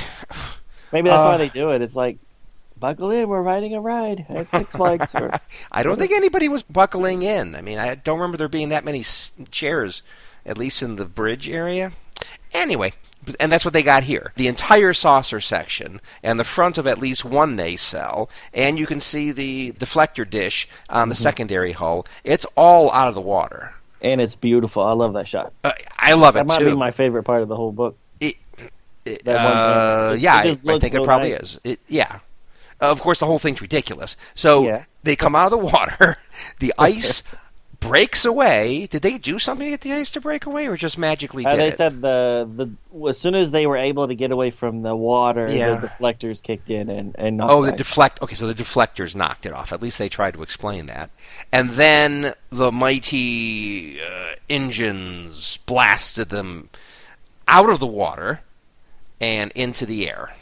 [0.91, 1.81] Maybe that's Uh, why they do it.
[1.81, 2.17] It's like,
[2.79, 5.13] buckle in, we're riding a ride at Six Flags.
[5.15, 5.31] Or,
[5.71, 7.55] I don't think anybody was buckling in.
[7.55, 9.03] I mean, I don't remember there being that many
[9.51, 10.01] chairs,
[10.45, 11.91] at least in the bridge area.
[12.53, 12.93] Anyway,
[13.39, 14.33] and that's what they got here.
[14.35, 19.01] The entire saucer section and the front of at least one nacelle, and you can
[19.01, 22.07] see the deflector dish on the secondary hull.
[22.23, 23.73] It's all out of the water.
[24.01, 24.81] and it's beautiful.
[24.81, 25.53] I love that shot.
[25.63, 26.39] Uh, I love it.
[26.39, 26.71] That it might too.
[26.71, 27.97] be my favorite part of the whole book.
[28.19, 28.37] It-
[29.05, 30.13] it- that one uh.
[30.15, 31.41] It- yeah, it I, I think it probably nice.
[31.41, 31.59] is.
[31.63, 32.19] It, yeah.
[32.81, 34.15] Of course, the whole thing's ridiculous.
[34.35, 34.83] So Yeah.
[35.03, 36.17] they come out of the water.
[36.59, 37.21] The ice
[37.81, 38.87] breaks away.
[38.87, 41.51] Did they do something to get the ice to break away, or just magically Uh,
[41.51, 41.77] did they it?
[41.77, 45.47] said the the as soon as they were able to get away from the water,
[45.51, 45.75] Yeah.
[45.75, 48.21] the deflectors kicked in and and Oh, the deflect.
[48.21, 49.71] Okay, so the deflectors knocked it off.
[49.73, 51.09] At least they tried to explain that.
[51.51, 56.69] And then the mighty uh, engines blasted them
[57.47, 58.41] out of the water
[59.21, 60.33] and into the air.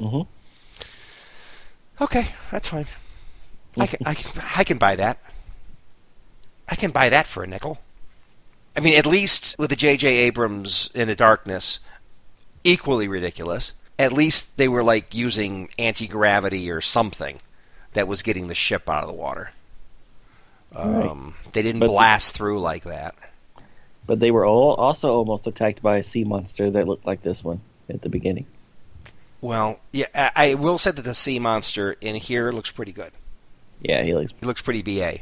[0.00, 0.26] Mhm.
[2.00, 2.86] Okay, that's fine.
[3.76, 5.18] I can, I can, I can buy that.
[6.68, 7.78] I can buy that for a nickel.
[8.76, 10.08] I mean, at least with the J.J.
[10.18, 11.80] Abrams in the darkness,
[12.64, 13.72] equally ridiculous.
[13.98, 17.40] At least they were like using anti gravity or something
[17.94, 19.50] that was getting the ship out of the water.
[20.74, 20.84] Right.
[21.08, 23.14] Um, They didn't But- blast through like that.
[24.06, 27.42] but they were all also almost attacked by a sea monster that looked like this
[27.42, 28.46] one at the beginning.
[29.40, 33.12] Well, yeah, I, I will say that the sea monster in here looks pretty good.
[33.80, 34.32] Yeah, he looks.
[34.40, 35.18] He looks pretty BA.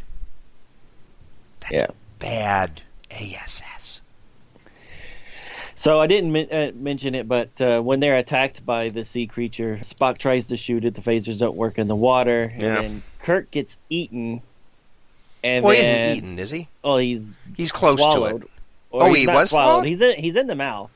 [1.61, 1.87] That's Yeah.
[2.19, 4.01] bad ASS.
[5.75, 9.27] So I didn't men- uh, mention it, but uh, when they're attacked by the sea
[9.27, 10.95] creature, Spock tries to shoot it.
[10.95, 12.81] The phasers don't work in the water, and Yeah.
[12.81, 14.41] then Kirk gets eaten.
[15.45, 16.69] And well, he isn't eaten, is he?
[16.83, 18.41] Oh, he's He's close swallowed.
[18.41, 18.51] to it.
[18.91, 19.67] Or Oh, he was swallowed.
[19.69, 19.87] swallowed?
[19.87, 20.17] He's in.
[20.19, 20.91] He's in the mouth.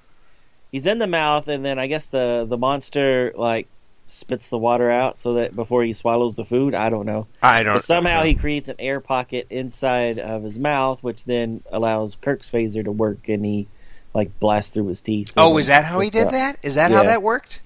[0.73, 3.69] He's in the mouth, and then I guess the the monster like
[4.07, 6.75] spits the water out so that before he swallows the food.
[6.75, 7.27] I don't know.
[7.43, 7.77] I don't.
[7.77, 12.51] But somehow he creates an air pocket inside of his mouth, which then allows Kirk's
[12.51, 13.69] phaser to work, and he
[14.15, 15.33] like blasts through his teeth.
[15.37, 16.33] Oh, is that how he did out.
[16.33, 16.59] that?
[16.63, 17.61] Is that how that worked?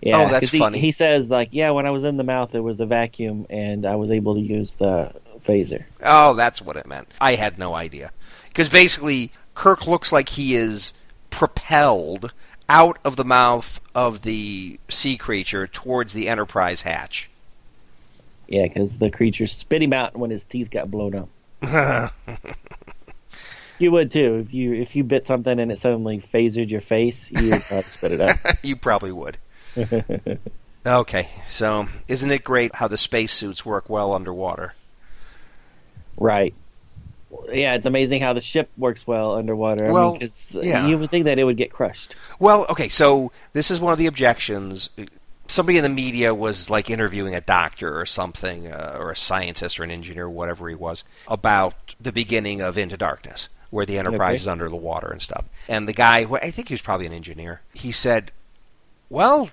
[0.00, 0.78] Yeah, Oh, that's he, funny.
[0.78, 3.86] He says like, yeah, when I was in the mouth, there was a vacuum, and
[3.86, 5.84] I was able to use the phaser.
[6.02, 7.08] Oh, that's what it meant.
[7.20, 8.12] I had no idea.
[8.48, 10.92] Because basically, Kirk looks like he is
[11.30, 12.32] propelled
[12.68, 17.30] out of the mouth of the sea creature towards the Enterprise hatch.
[18.48, 22.12] Yeah, because the creature spit him out when his teeth got blown up.
[23.78, 27.30] You would too if you if you bit something and it suddenly phasered your face.
[27.30, 28.36] You would probably spit it out.
[28.64, 29.36] you probably would.
[30.86, 34.74] okay, so isn't it great how the spacesuits work well underwater?
[36.16, 36.54] Right.
[37.52, 39.88] Yeah, it's amazing how the ship works well underwater.
[39.88, 40.86] I Well, mean, 'cause, yeah.
[40.86, 42.16] you would think that it would get crushed.
[42.38, 44.90] Well, okay, so this is one of the objections.
[45.48, 49.78] Somebody in the media was like interviewing a doctor or something, uh, or a scientist
[49.78, 54.36] or an engineer, whatever he was, about the beginning of Into Darkness, where the Enterprise
[54.36, 54.42] Okay.
[54.42, 55.44] is under the water and stuff.
[55.68, 58.30] And the guy, I think he was probably an engineer, he said,
[59.10, 59.50] Well,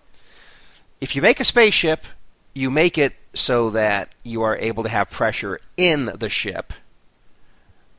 [1.02, 2.06] if you make a spaceship,
[2.54, 6.74] you make it so that you are able to have pressure in the ship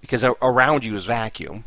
[0.02, 1.64] because around you is vacuum.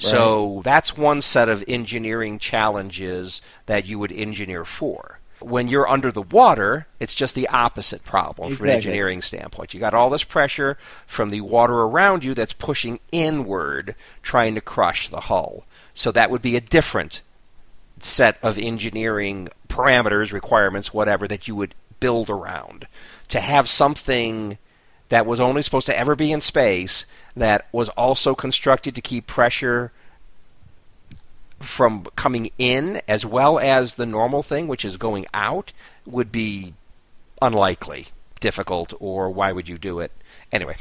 [0.00, 5.18] So that's one set of engineering challenges that you would engineer for.
[5.40, 9.74] When you're under the water, it's just the opposite problem from an engineering standpoint.
[9.74, 14.60] You got all this pressure from the water around you that's pushing inward, trying to
[14.60, 15.64] crush the hull.
[15.94, 17.22] So that would be a different
[17.98, 22.86] set of engineering parameters, requirements, whatever, that you would build around.
[23.28, 24.58] To have something
[25.08, 27.06] that was only supposed to ever be in space
[27.36, 29.90] that was also constructed to keep pressure
[31.60, 35.72] from coming in as well as the normal thing, which is going out,
[36.06, 36.74] would be
[37.42, 38.08] unlikely,
[38.40, 40.12] difficult, or why would you do it?
[40.52, 40.76] Anyway,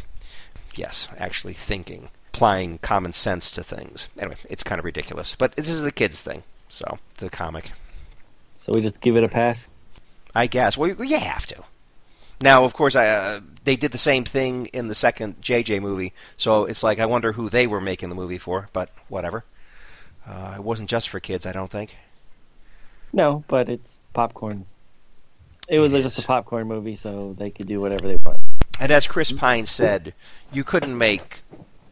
[0.75, 4.07] yes, actually thinking, applying common sense to things.
[4.19, 5.36] Anyway, it's kind of ridiculous.
[5.38, 7.71] But this is the kids' thing, so the comic.
[8.55, 9.67] So we just give it a pass.
[10.36, 10.78] I guess.
[10.78, 11.63] Well, you- you have to.
[12.42, 16.14] Now, of course, I, uh, they did the same thing in the second JJ movie,
[16.38, 18.70] so it's like I wonder who they were making the movie for.
[18.74, 19.44] But whatever.
[20.28, 21.96] Uh, it wasn't just for kids, I don't think.
[23.14, 24.66] No, but it's popcorn.
[25.70, 28.40] It was It just a popcorn movie, so they could do whatever they want.
[28.80, 30.14] And as Chris Pine said,
[30.52, 31.42] you couldn't make,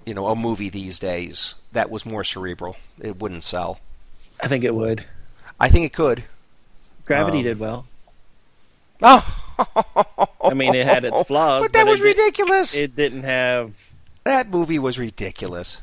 [0.06, 2.78] you know, a movie these days that was more cerebral.
[3.02, 3.80] It wouldn't sell.
[4.41, 5.04] I think it would.
[5.60, 6.24] I think it could.
[7.06, 7.86] Gravity Um, did well.
[9.02, 12.76] Oh, I mean, it had its flaws, but that but was it did- ridiculous.
[12.76, 13.74] It didn't have.
[14.24, 15.80] That movie was ridiculous.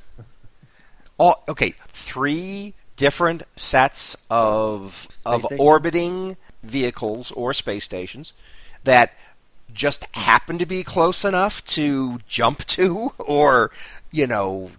[1.18, 8.32] All okay, three different sets of Space of orbiting vehicles or space stations
[8.84, 9.12] that
[9.72, 13.70] just happen to be close enough to jump to or
[14.10, 14.70] you know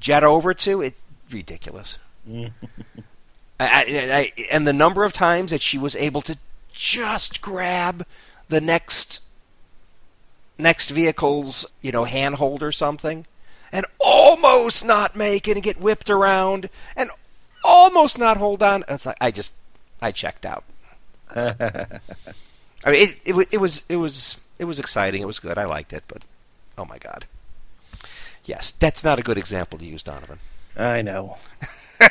[0.00, 0.80] jet over to.
[0.82, 0.98] It's
[1.30, 1.98] ridiculous.
[2.28, 2.52] Mm.
[3.60, 6.36] I, I, I, and the number of times that she was able to
[6.72, 8.04] just grab
[8.52, 9.20] the next
[10.58, 13.24] next vehicle's you know handhold or something
[13.72, 17.08] and almost not make it and get whipped around and
[17.64, 18.84] almost not hold on.
[18.86, 19.54] It's like i just
[20.02, 20.64] i checked out.
[21.34, 21.86] I
[22.84, 25.22] mean it, it, it was it was it was exciting.
[25.22, 25.56] It was good.
[25.56, 26.22] I liked it but
[26.76, 27.24] oh my god.
[28.44, 30.40] Yes that's not a good example to use donovan.
[30.76, 31.38] I know.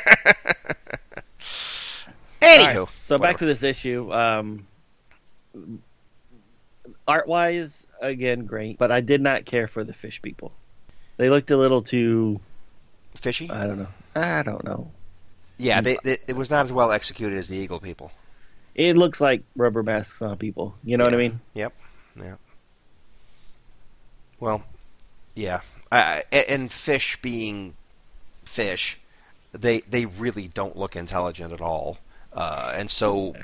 [2.40, 4.12] anywho Alright, so back to this issue.
[4.12, 4.66] Um,
[7.08, 10.52] art wise, again, great, but I did not care for the fish people.
[11.16, 12.40] They looked a little too.
[13.14, 13.88] fishy I don't know.
[14.14, 14.90] I don't know.
[15.58, 18.10] yeah they, they, it was not as well executed as the eagle people
[18.74, 20.74] It looks like rubber masks on people.
[20.84, 21.40] You know what I mean?
[21.54, 21.72] Yep.
[22.16, 22.34] Yeah.
[24.40, 24.62] Well,
[25.34, 25.60] yeah.
[25.90, 27.74] I, I- and fish being
[28.44, 28.98] fish,
[29.52, 31.98] they they really don't look intelligent at all.
[32.34, 33.34] Uh, and so,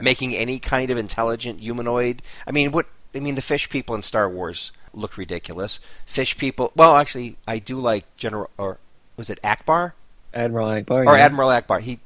[0.00, 2.22] making any kind of intelligent humanoid.
[2.46, 2.86] I mean, what?
[3.14, 5.78] I mean, the fish people in Star Wars look ridiculous.
[6.06, 6.72] Fish people.
[6.74, 8.78] Well, actually, I do like General or
[9.16, 9.92] was it Ackbar
[10.32, 11.06] Admiral Ackbar.
[11.06, 11.24] or yeah.
[11.24, 11.80] Admiral Ackbar?
[11.80, 12.00] He.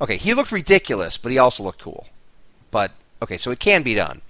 [0.00, 2.06] Okay, he looked ridiculous, but he also looked cool.
[2.70, 2.92] But
[3.22, 4.20] okay, so it can be done,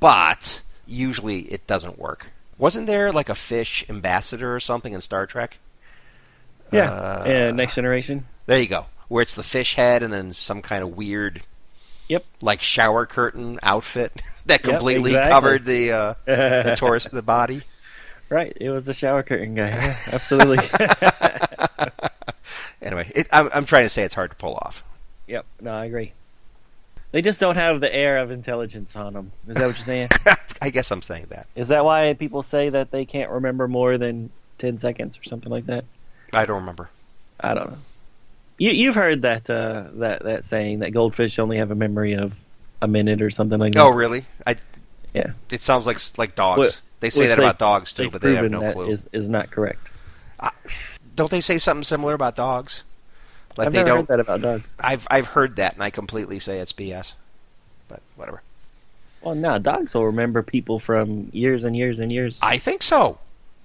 [0.00, 2.32] but usually it doesn't work.
[2.58, 5.58] Wasn't there like a fish ambassador or something in Star Trek?
[6.72, 6.90] Yeah.
[6.90, 7.50] Uh, yeah.
[7.52, 8.26] Next generation.
[8.46, 8.86] There you go.
[9.10, 11.42] Where it's the fish head and then some kind of weird,
[12.08, 12.24] Yep.
[12.40, 14.12] like shower curtain outfit
[14.46, 15.30] that Yep, completely exactly.
[15.32, 17.60] covered the uh, the torso, the body.
[18.30, 18.56] Right.
[18.60, 19.68] It was the shower curtain guy.
[19.70, 20.58] Yeah, absolutely.
[22.82, 24.82] Anyway, it, I'm, I'm trying to say it's hard to pull off.
[25.26, 25.44] yep.
[25.60, 26.12] No, I agree.
[27.12, 29.32] They just don't have the air of intelligence on them.
[29.48, 30.08] Is that what you're saying?
[30.62, 31.46] I guess I'm saying that.
[31.54, 35.50] Is that why people say that they can't remember more than ten seconds or something
[35.52, 35.84] like that?
[36.32, 36.88] I don't remember.
[37.38, 37.78] I don't know.
[38.60, 42.34] You you've heard that uh, that that saying that goldfish only have a memory of
[42.82, 43.80] a minute or something like that.
[43.80, 44.26] Oh, really?
[44.46, 44.56] I.
[45.14, 45.32] Yeah.
[45.50, 46.58] It sounds like like dogs.
[46.58, 48.90] What- they say that about dogs too, but they have no that clue.
[48.90, 49.90] is is not correct.
[51.16, 52.82] Don't they say something similar about dogs?
[53.56, 53.96] Like I've they never don't.
[54.00, 54.74] heard that about dogs.
[54.78, 57.14] I've I've heard that, and I completely say it's BS.
[57.88, 58.42] But whatever.
[59.22, 62.38] Well, no, dogs will remember people from years and years and years.
[62.42, 63.18] I think so.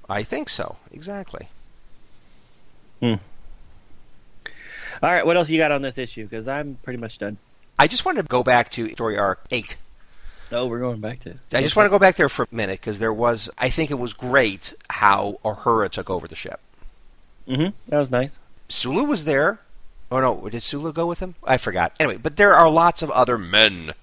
[0.10, 0.78] I think so.
[0.94, 1.50] Exactly.
[5.02, 6.24] All right, what else you got on this issue?
[6.24, 7.38] Because I'm pretty much done.
[7.78, 9.76] I just wanted to go back to story arc eight.
[10.52, 11.36] Oh, we're going back to.
[11.52, 13.92] I just want to go back there for a minute because there was, I think
[13.92, 16.60] it was great how Uhura took over the ship.
[17.48, 17.76] Mm-hmm.
[17.90, 18.40] That was nice.
[18.70, 19.60] Sulu was there.
[20.12, 21.36] Oh no, did Sulu go with him?
[21.44, 21.94] I forgot.
[22.00, 23.94] Anyway, but there are lots of other men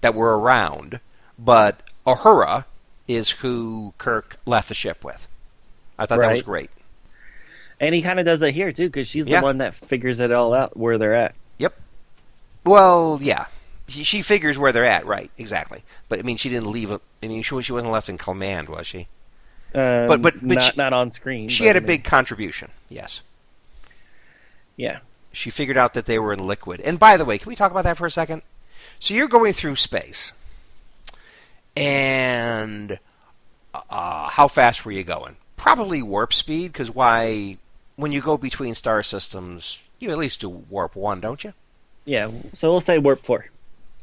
[0.00, 1.00] that were around,
[1.38, 2.64] but Uhura
[3.08, 5.26] is who Kirk left the ship with.
[5.98, 6.70] I thought that was great.
[7.80, 9.40] And he kind of does it here too, because she's Yeah.
[9.40, 11.34] the one that figures it all out where they're at.
[11.58, 11.74] Yep.
[12.64, 13.46] Well, yeah.
[13.86, 15.30] She, she figures where they're at, right?
[15.38, 15.82] Exactly.
[16.08, 16.90] But I mean, she didn't leave.
[16.90, 19.06] A, I mean, she, she wasn't left in command, was she?
[19.74, 21.48] Um, But- but- but not she- not on screen.
[21.48, 22.70] She had I a mean, big contribution.
[22.88, 23.20] Yes.
[24.76, 24.98] yeah.
[25.32, 26.80] She figured out that they were in liquid.
[26.80, 28.42] And by the way, can we talk about that for a second?
[28.98, 30.32] So you're going through space,
[31.76, 32.98] and
[33.74, 35.36] uh, how fast were you going?
[35.56, 37.58] Probably warp speed, because why?
[37.98, 41.52] When you go between star systems, you at least do warp one, don't you?
[42.04, 42.30] Yeah.
[42.52, 43.46] So we'll say warp four.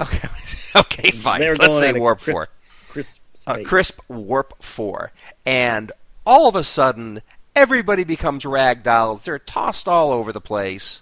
[0.01, 0.27] Okay,
[0.75, 1.39] okay, fine.
[1.39, 2.47] They were Let's say warp crisp- four.
[2.89, 3.21] Crisp
[3.63, 5.11] crisp warp 4
[5.45, 5.91] and
[6.25, 7.21] all of a sudden
[7.55, 11.01] everybody becomes ragdolls they're tossed all over the place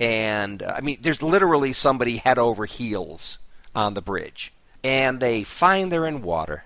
[0.00, 3.38] and uh, i mean there's literally somebody head over heels
[3.76, 4.52] on the bridge
[4.82, 6.64] and they find they're in water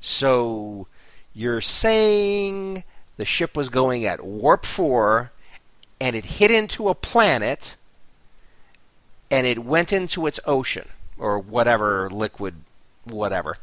[0.00, 0.86] so
[1.34, 2.82] you're saying
[3.22, 5.30] the ship was going at warp 4
[6.00, 7.76] and it hit into a planet
[9.30, 12.56] and it went into its ocean or whatever liquid
[13.04, 13.58] whatever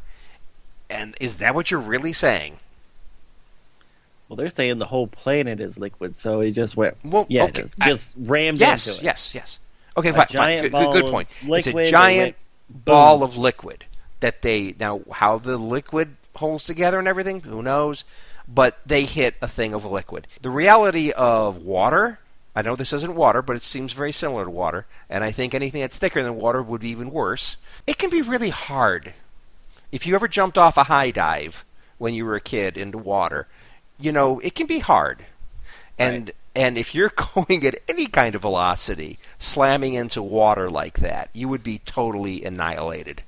[0.89, 2.59] and is that what you're really saying?
[4.29, 6.95] Well, they're saying the whole planet is liquid, so he just went.
[7.03, 7.65] Well, Yeah, okay.
[7.83, 9.03] just, I- rammed yes, into it.
[9.03, 9.43] yes, yes.
[9.43, 9.59] yes.
[9.97, 10.61] Okay, fine, fine.
[10.61, 11.27] Good, ball good, point.
[11.45, 12.35] liquid it's a giant
[12.69, 13.83] ball of liquid
[14.21, 17.41] that they now how the liquid holds together and everything.
[17.41, 18.05] Who knows?
[18.51, 20.27] But they hit a thing of a liquid.
[20.41, 22.19] The reality of water.
[22.55, 25.53] I know this isn't water, but it seems very similar to water, and I think
[25.53, 27.57] anything that's thicker than water would be even worse.
[27.85, 29.13] It can be really hard.
[29.91, 31.63] If you ever jumped off a high dive
[31.99, 33.47] when you were a kid into water,
[33.99, 35.25] you know, it can be hard.
[35.99, 41.29] And and if you're going at any kind of velocity, slamming into water like that,
[41.33, 43.21] you would be totally annihilated.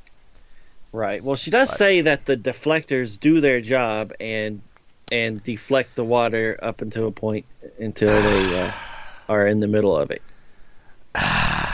[0.92, 1.24] Right.
[1.24, 4.62] Well, she does But- say that the deflectors do their job and
[5.12, 7.46] and deflect the water up until a point
[7.80, 8.72] until they uh,
[9.30, 10.22] are in the middle of it.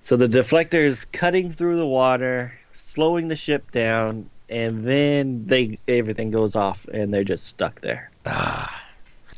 [0.00, 6.32] So the deflectors cutting through the water, slowing the ship down, and then they everything
[6.32, 8.10] goes off and they're just stuck there.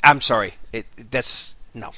[0.03, 0.55] I'm sorry.
[0.73, 1.93] It that's no.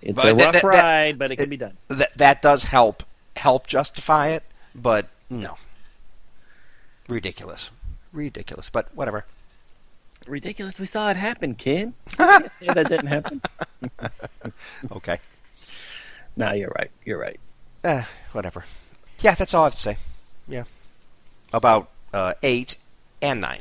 [0.00, 1.76] It's But a rough that- that- ride, but it can be done.
[1.88, 3.02] That that does help
[3.36, 4.42] help justify it,
[4.74, 5.58] but no.
[7.08, 7.68] Ridiculous.
[8.10, 9.26] Ridiculous, but whatever.
[10.26, 10.78] Ridiculous.
[10.78, 11.92] We saw it happen, kid.
[12.10, 13.40] You can't say that didn't happen.
[14.92, 15.18] Okay.
[16.36, 16.90] No, you're right.
[17.04, 17.38] You're right.
[17.84, 18.02] Eh,
[18.32, 18.64] whatever.
[19.20, 19.96] Yeah, that's all I have to say.
[20.48, 20.64] Yeah.
[21.52, 22.76] About uh, 8
[23.22, 23.60] and 9.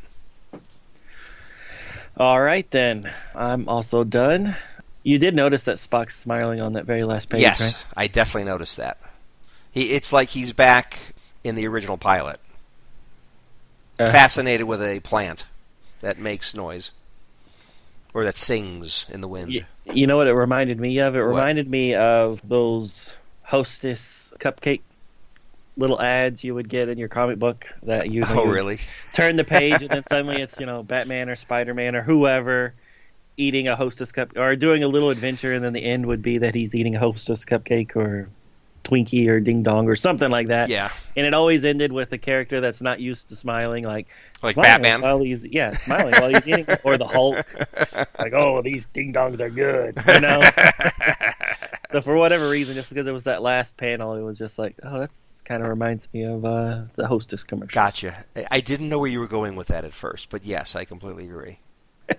[2.18, 3.12] All right, then.
[3.34, 4.56] I'm also done.
[5.04, 7.86] You did notice that Spock's smiling on that very last page, yes, right?
[7.96, 8.98] I definitely noticed that.
[9.72, 10.98] He, it's like he's back
[11.44, 12.40] in the original pilot,
[14.00, 15.46] Uh, fascinated with a plant
[16.02, 16.92] that makes noise
[18.14, 19.50] or that sings in the wind.
[19.50, 21.16] y- you know what it reminded me of?
[21.16, 21.28] It What?
[21.28, 24.82] reminded me of those Hostess cupcake
[25.78, 28.80] little ads you would get in your comic book that you, oh, you really?
[29.14, 32.74] turn the page and then suddenly it's you know Batman or Spider Man or whoever
[33.38, 36.38] eating a Hostess cup or doing a little adventure, and then the end would be
[36.38, 38.30] that he's eating a Hostess cupcake or
[38.86, 40.70] Twinkie or Ding Dong or something like that.
[40.70, 44.08] Yeah, and it always ended with a character that's not used to smiling, like
[44.42, 45.02] like smiling Batman.
[45.02, 47.46] while he's yeah smiling while he's eating, or the Hulk,
[48.20, 50.42] like oh these ding dongs are good, you know.
[51.90, 54.76] so for whatever reason, just because it was that last panel, it was just like
[54.84, 57.74] oh that's kind of reminds me of uh, the Hostess commercial.
[57.74, 58.24] Gotcha.
[58.36, 60.86] I- I didn't know where you were going with that at first, but yes, I
[60.86, 61.60] completely agree.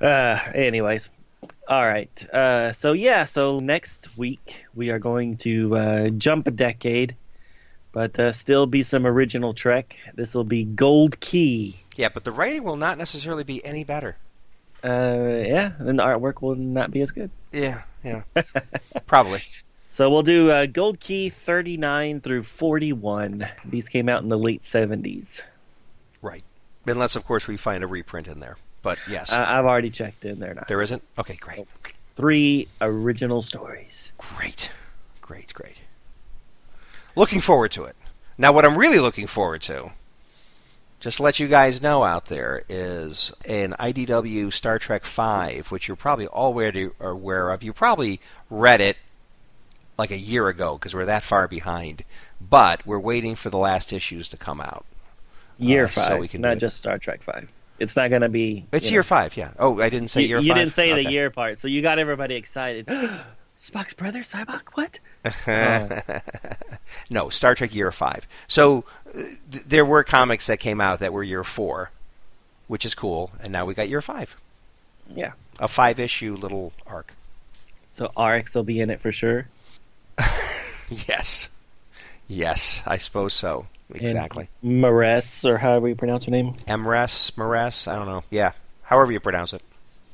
[0.00, 1.10] Uh, anyways,
[1.68, 2.30] all right.
[2.32, 7.14] Uh, so yeah, so next week we are going to uh, jump a decade,
[7.92, 9.96] but uh, still be some original Trek.
[10.14, 11.78] This will be Gold Key.
[11.94, 14.16] Yeah, but the writing will not necessarily be any better.
[14.82, 17.30] Uh, yeah, and the artwork will not be as good.
[17.52, 18.22] Yeah, yeah,
[19.06, 19.40] probably.
[19.90, 23.46] So we'll do uh, Gold Key 39 through 41.
[23.64, 25.42] These came out in the late 70s.
[26.22, 26.44] Right.
[26.86, 28.56] Unless, of course, we find a reprint in there.
[28.82, 30.64] But yes, Uh, I've already checked in there now.
[30.68, 31.02] there isn't.
[31.18, 31.66] Okay, great,
[32.16, 34.12] Three original stories.
[34.18, 34.70] great,
[35.20, 35.80] great, great.
[37.16, 37.96] Looking forward to it.
[38.36, 39.90] Now, what I'm really looking forward to
[41.00, 45.86] just to let you guys know out there, is an IDW Star Trek V, which
[45.86, 47.62] you're probably already aware of.
[47.62, 48.20] You probably
[48.50, 48.96] read it
[49.96, 52.04] like a year ago because we're that far behind.
[52.40, 54.84] But we're waiting for the last issues to come out.
[55.56, 57.48] Year Uh, so we can not just Star Trek five.
[57.78, 58.66] It's not going to be.
[58.72, 59.52] It's year know, five, yeah.
[59.58, 60.56] Oh, I didn't say you, year you five.
[60.56, 62.86] didn't say the year part, so you got everybody excited.
[63.56, 64.62] Spock's brother, Sybok.
[64.74, 65.00] What?
[67.10, 68.26] no, Star Trek Year Five.
[68.46, 71.90] So uh, th- there were comics that came out that were Year Four,
[72.68, 74.36] which is cool, and now we got Year Five,
[75.14, 75.32] Yeah.
[75.58, 77.14] a five-issue little arc.
[77.90, 79.46] So Arex will be in it for sure.
[81.06, 81.50] Yes,
[82.28, 83.66] yes, I suppose so.
[83.94, 84.48] Exactly.
[84.62, 86.54] Mares, or however you pronounce her name.
[86.66, 88.22] M'Ress, Mares, I don't know.
[88.30, 89.62] Yeah, however you pronounce it.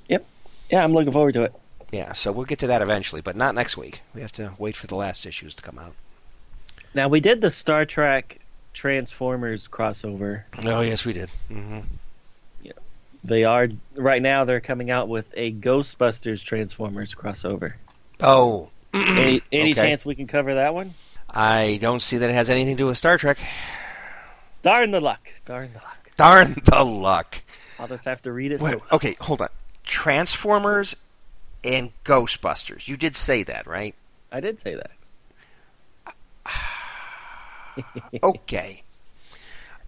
[0.08, 0.24] Yep.
[0.70, 1.52] Yeah, I'm looking forward to it.
[1.90, 4.00] Yeah, so we'll get to that eventually, but not next week.
[4.14, 5.94] We have to wait for the last issues to come out.
[6.94, 8.38] Now we did the Star Trek
[8.72, 10.42] Transformers crossover.
[10.64, 11.30] Oh yes, we did.
[11.50, 11.80] Mm-hmm.
[12.62, 12.72] Yeah.
[13.24, 14.44] They are right now.
[14.44, 17.72] They're coming out with a Ghostbusters Transformers crossover.
[18.20, 19.74] Oh, Any, any Okay.
[19.74, 20.94] chance we can cover that one?
[21.35, 23.39] I don't see that it has anything to do with Star Trek.
[24.62, 25.28] Darn the luck!
[25.45, 26.11] Darn the luck!
[26.16, 27.43] Darn the luck.
[27.78, 28.61] I'll just have to read it.
[28.61, 29.49] Wait, So okay, hold on.
[29.85, 30.95] Transformers
[31.64, 32.87] and Ghostbusters.
[32.87, 33.95] You did say that, right?
[34.30, 34.91] I did say that.
[38.22, 38.82] Okay.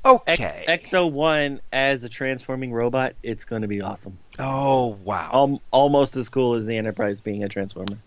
[0.05, 0.65] Ex- Okay.
[0.69, 3.15] Ecto One as a transforming robot.
[3.23, 4.19] It's going to be awesome.
[4.41, 5.31] oh wow.
[5.33, 7.99] Al- almost as cool as the Enterprise being a transformer.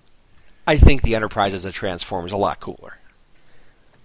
[0.68, 2.98] I think the Enterprise as a Transformer is a lot cooler.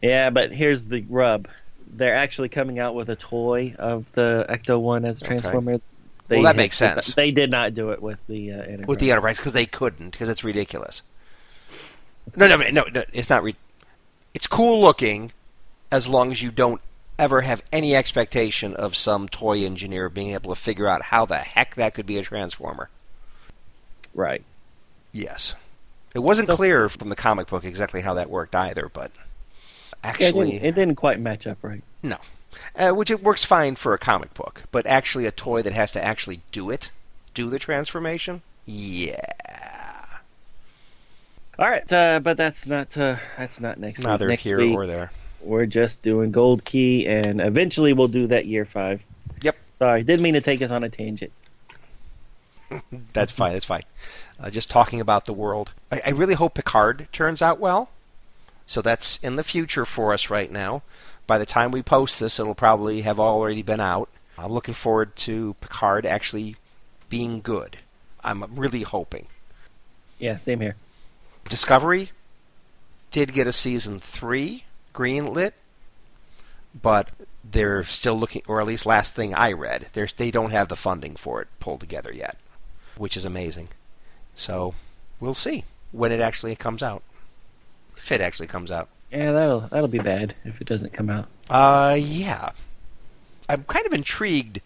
[0.04, 1.48] Yeah, but here's the rub.
[1.86, 5.38] They're actually coming out with a toy of the Ecto One as a Okay.
[5.38, 5.80] transformer.
[6.28, 7.14] Well, that makes sense.
[7.14, 8.86] They did not do it with the uh, Enterprise.
[8.86, 11.02] with the Enterprise because they couldn't because it's ridiculous.
[12.36, 13.42] No, no, no, no, it's not.
[13.42, 13.56] Re-
[14.34, 15.32] it's cool looking
[15.92, 16.80] as long as you don't
[17.18, 21.36] ever have any expectation of some toy engineer being able to figure out how the
[21.38, 22.90] heck that could be a transformer.
[24.14, 24.42] right.
[25.12, 25.54] Yes,
[26.14, 29.12] it wasn't So- clear from the comic book exactly how that worked either, but
[30.04, 31.82] Yeah, it, actually, didn't, it didn't quite match up right.
[32.02, 32.16] no.
[32.76, 35.90] Uh, which it works fine for a comic book, but actually a toy that has
[35.90, 36.92] to actually do it,
[37.34, 39.20] do the transformation, yeah.
[41.58, 44.30] All right, uh, but that's not uh, that's not next Neither week.
[44.32, 45.10] Next here week or there.
[45.40, 49.04] we're just doing Gold Key, and eventually we'll do that year five.
[49.42, 49.56] Yep.
[49.72, 51.32] Sorry, didn't mean to take us on a tangent.
[53.12, 53.52] That's fine.
[53.52, 53.84] That's fine.
[54.40, 55.72] Uh, just talking about the world.
[55.92, 57.90] I, I really hope Picard turns out well.
[58.66, 60.82] So that's in the future for us right now.
[61.26, 64.08] By the time we post this, it'll probably have already been out.
[64.36, 66.56] I'm looking forward to Picard actually
[67.08, 67.78] being good.
[68.22, 69.26] I'm really hoping.
[70.18, 70.76] Yeah, same here.
[71.48, 72.10] Discovery
[73.10, 75.52] did get a season three greenlit,
[76.80, 77.10] but
[77.48, 80.76] they're still looking, or at least last thing I read, there's they don't have the
[80.76, 82.38] funding for it pulled together yet,
[82.96, 83.68] which is amazing.
[84.34, 84.74] So
[85.20, 87.02] we'll see when it actually comes out.
[88.04, 88.90] If it actually comes out.
[89.10, 91.26] Yeah, that'll that'll be bad if it doesn't come out.
[91.48, 92.50] Uh, yeah.
[93.48, 94.60] I'm kind of intrigued.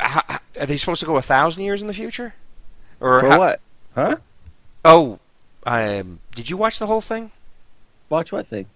[0.00, 2.34] How, how- are they supposed to go a thousand years in the future?
[2.98, 3.60] Or For how- what?
[3.94, 4.16] Huh?
[4.84, 5.20] Oh,
[5.64, 7.30] um, did you watch the whole thing?
[8.08, 8.66] Watch what thing?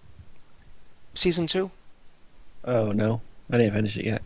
[1.13, 1.69] Season two?
[2.63, 3.19] Oh no,
[3.51, 4.21] I didn't finish it yet.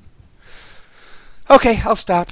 [1.50, 2.30] Okay, I'll stop.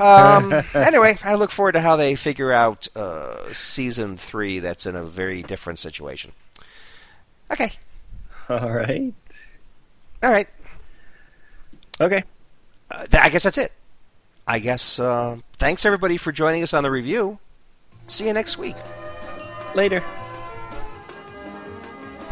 [0.00, 4.58] Um, anyway, I look forward to how they figure out uh, season three.
[4.58, 6.32] That's in a very different situation.
[7.52, 7.70] Okay,
[8.48, 9.12] All right.
[10.22, 10.48] all right.
[12.00, 12.24] Okay.
[12.90, 13.72] Uh, th- I guess that's it.
[14.46, 14.98] I guess.
[14.98, 17.38] Uh, thanks everybody for joining us on the review.
[18.08, 18.76] See you next week.
[19.74, 20.02] Later.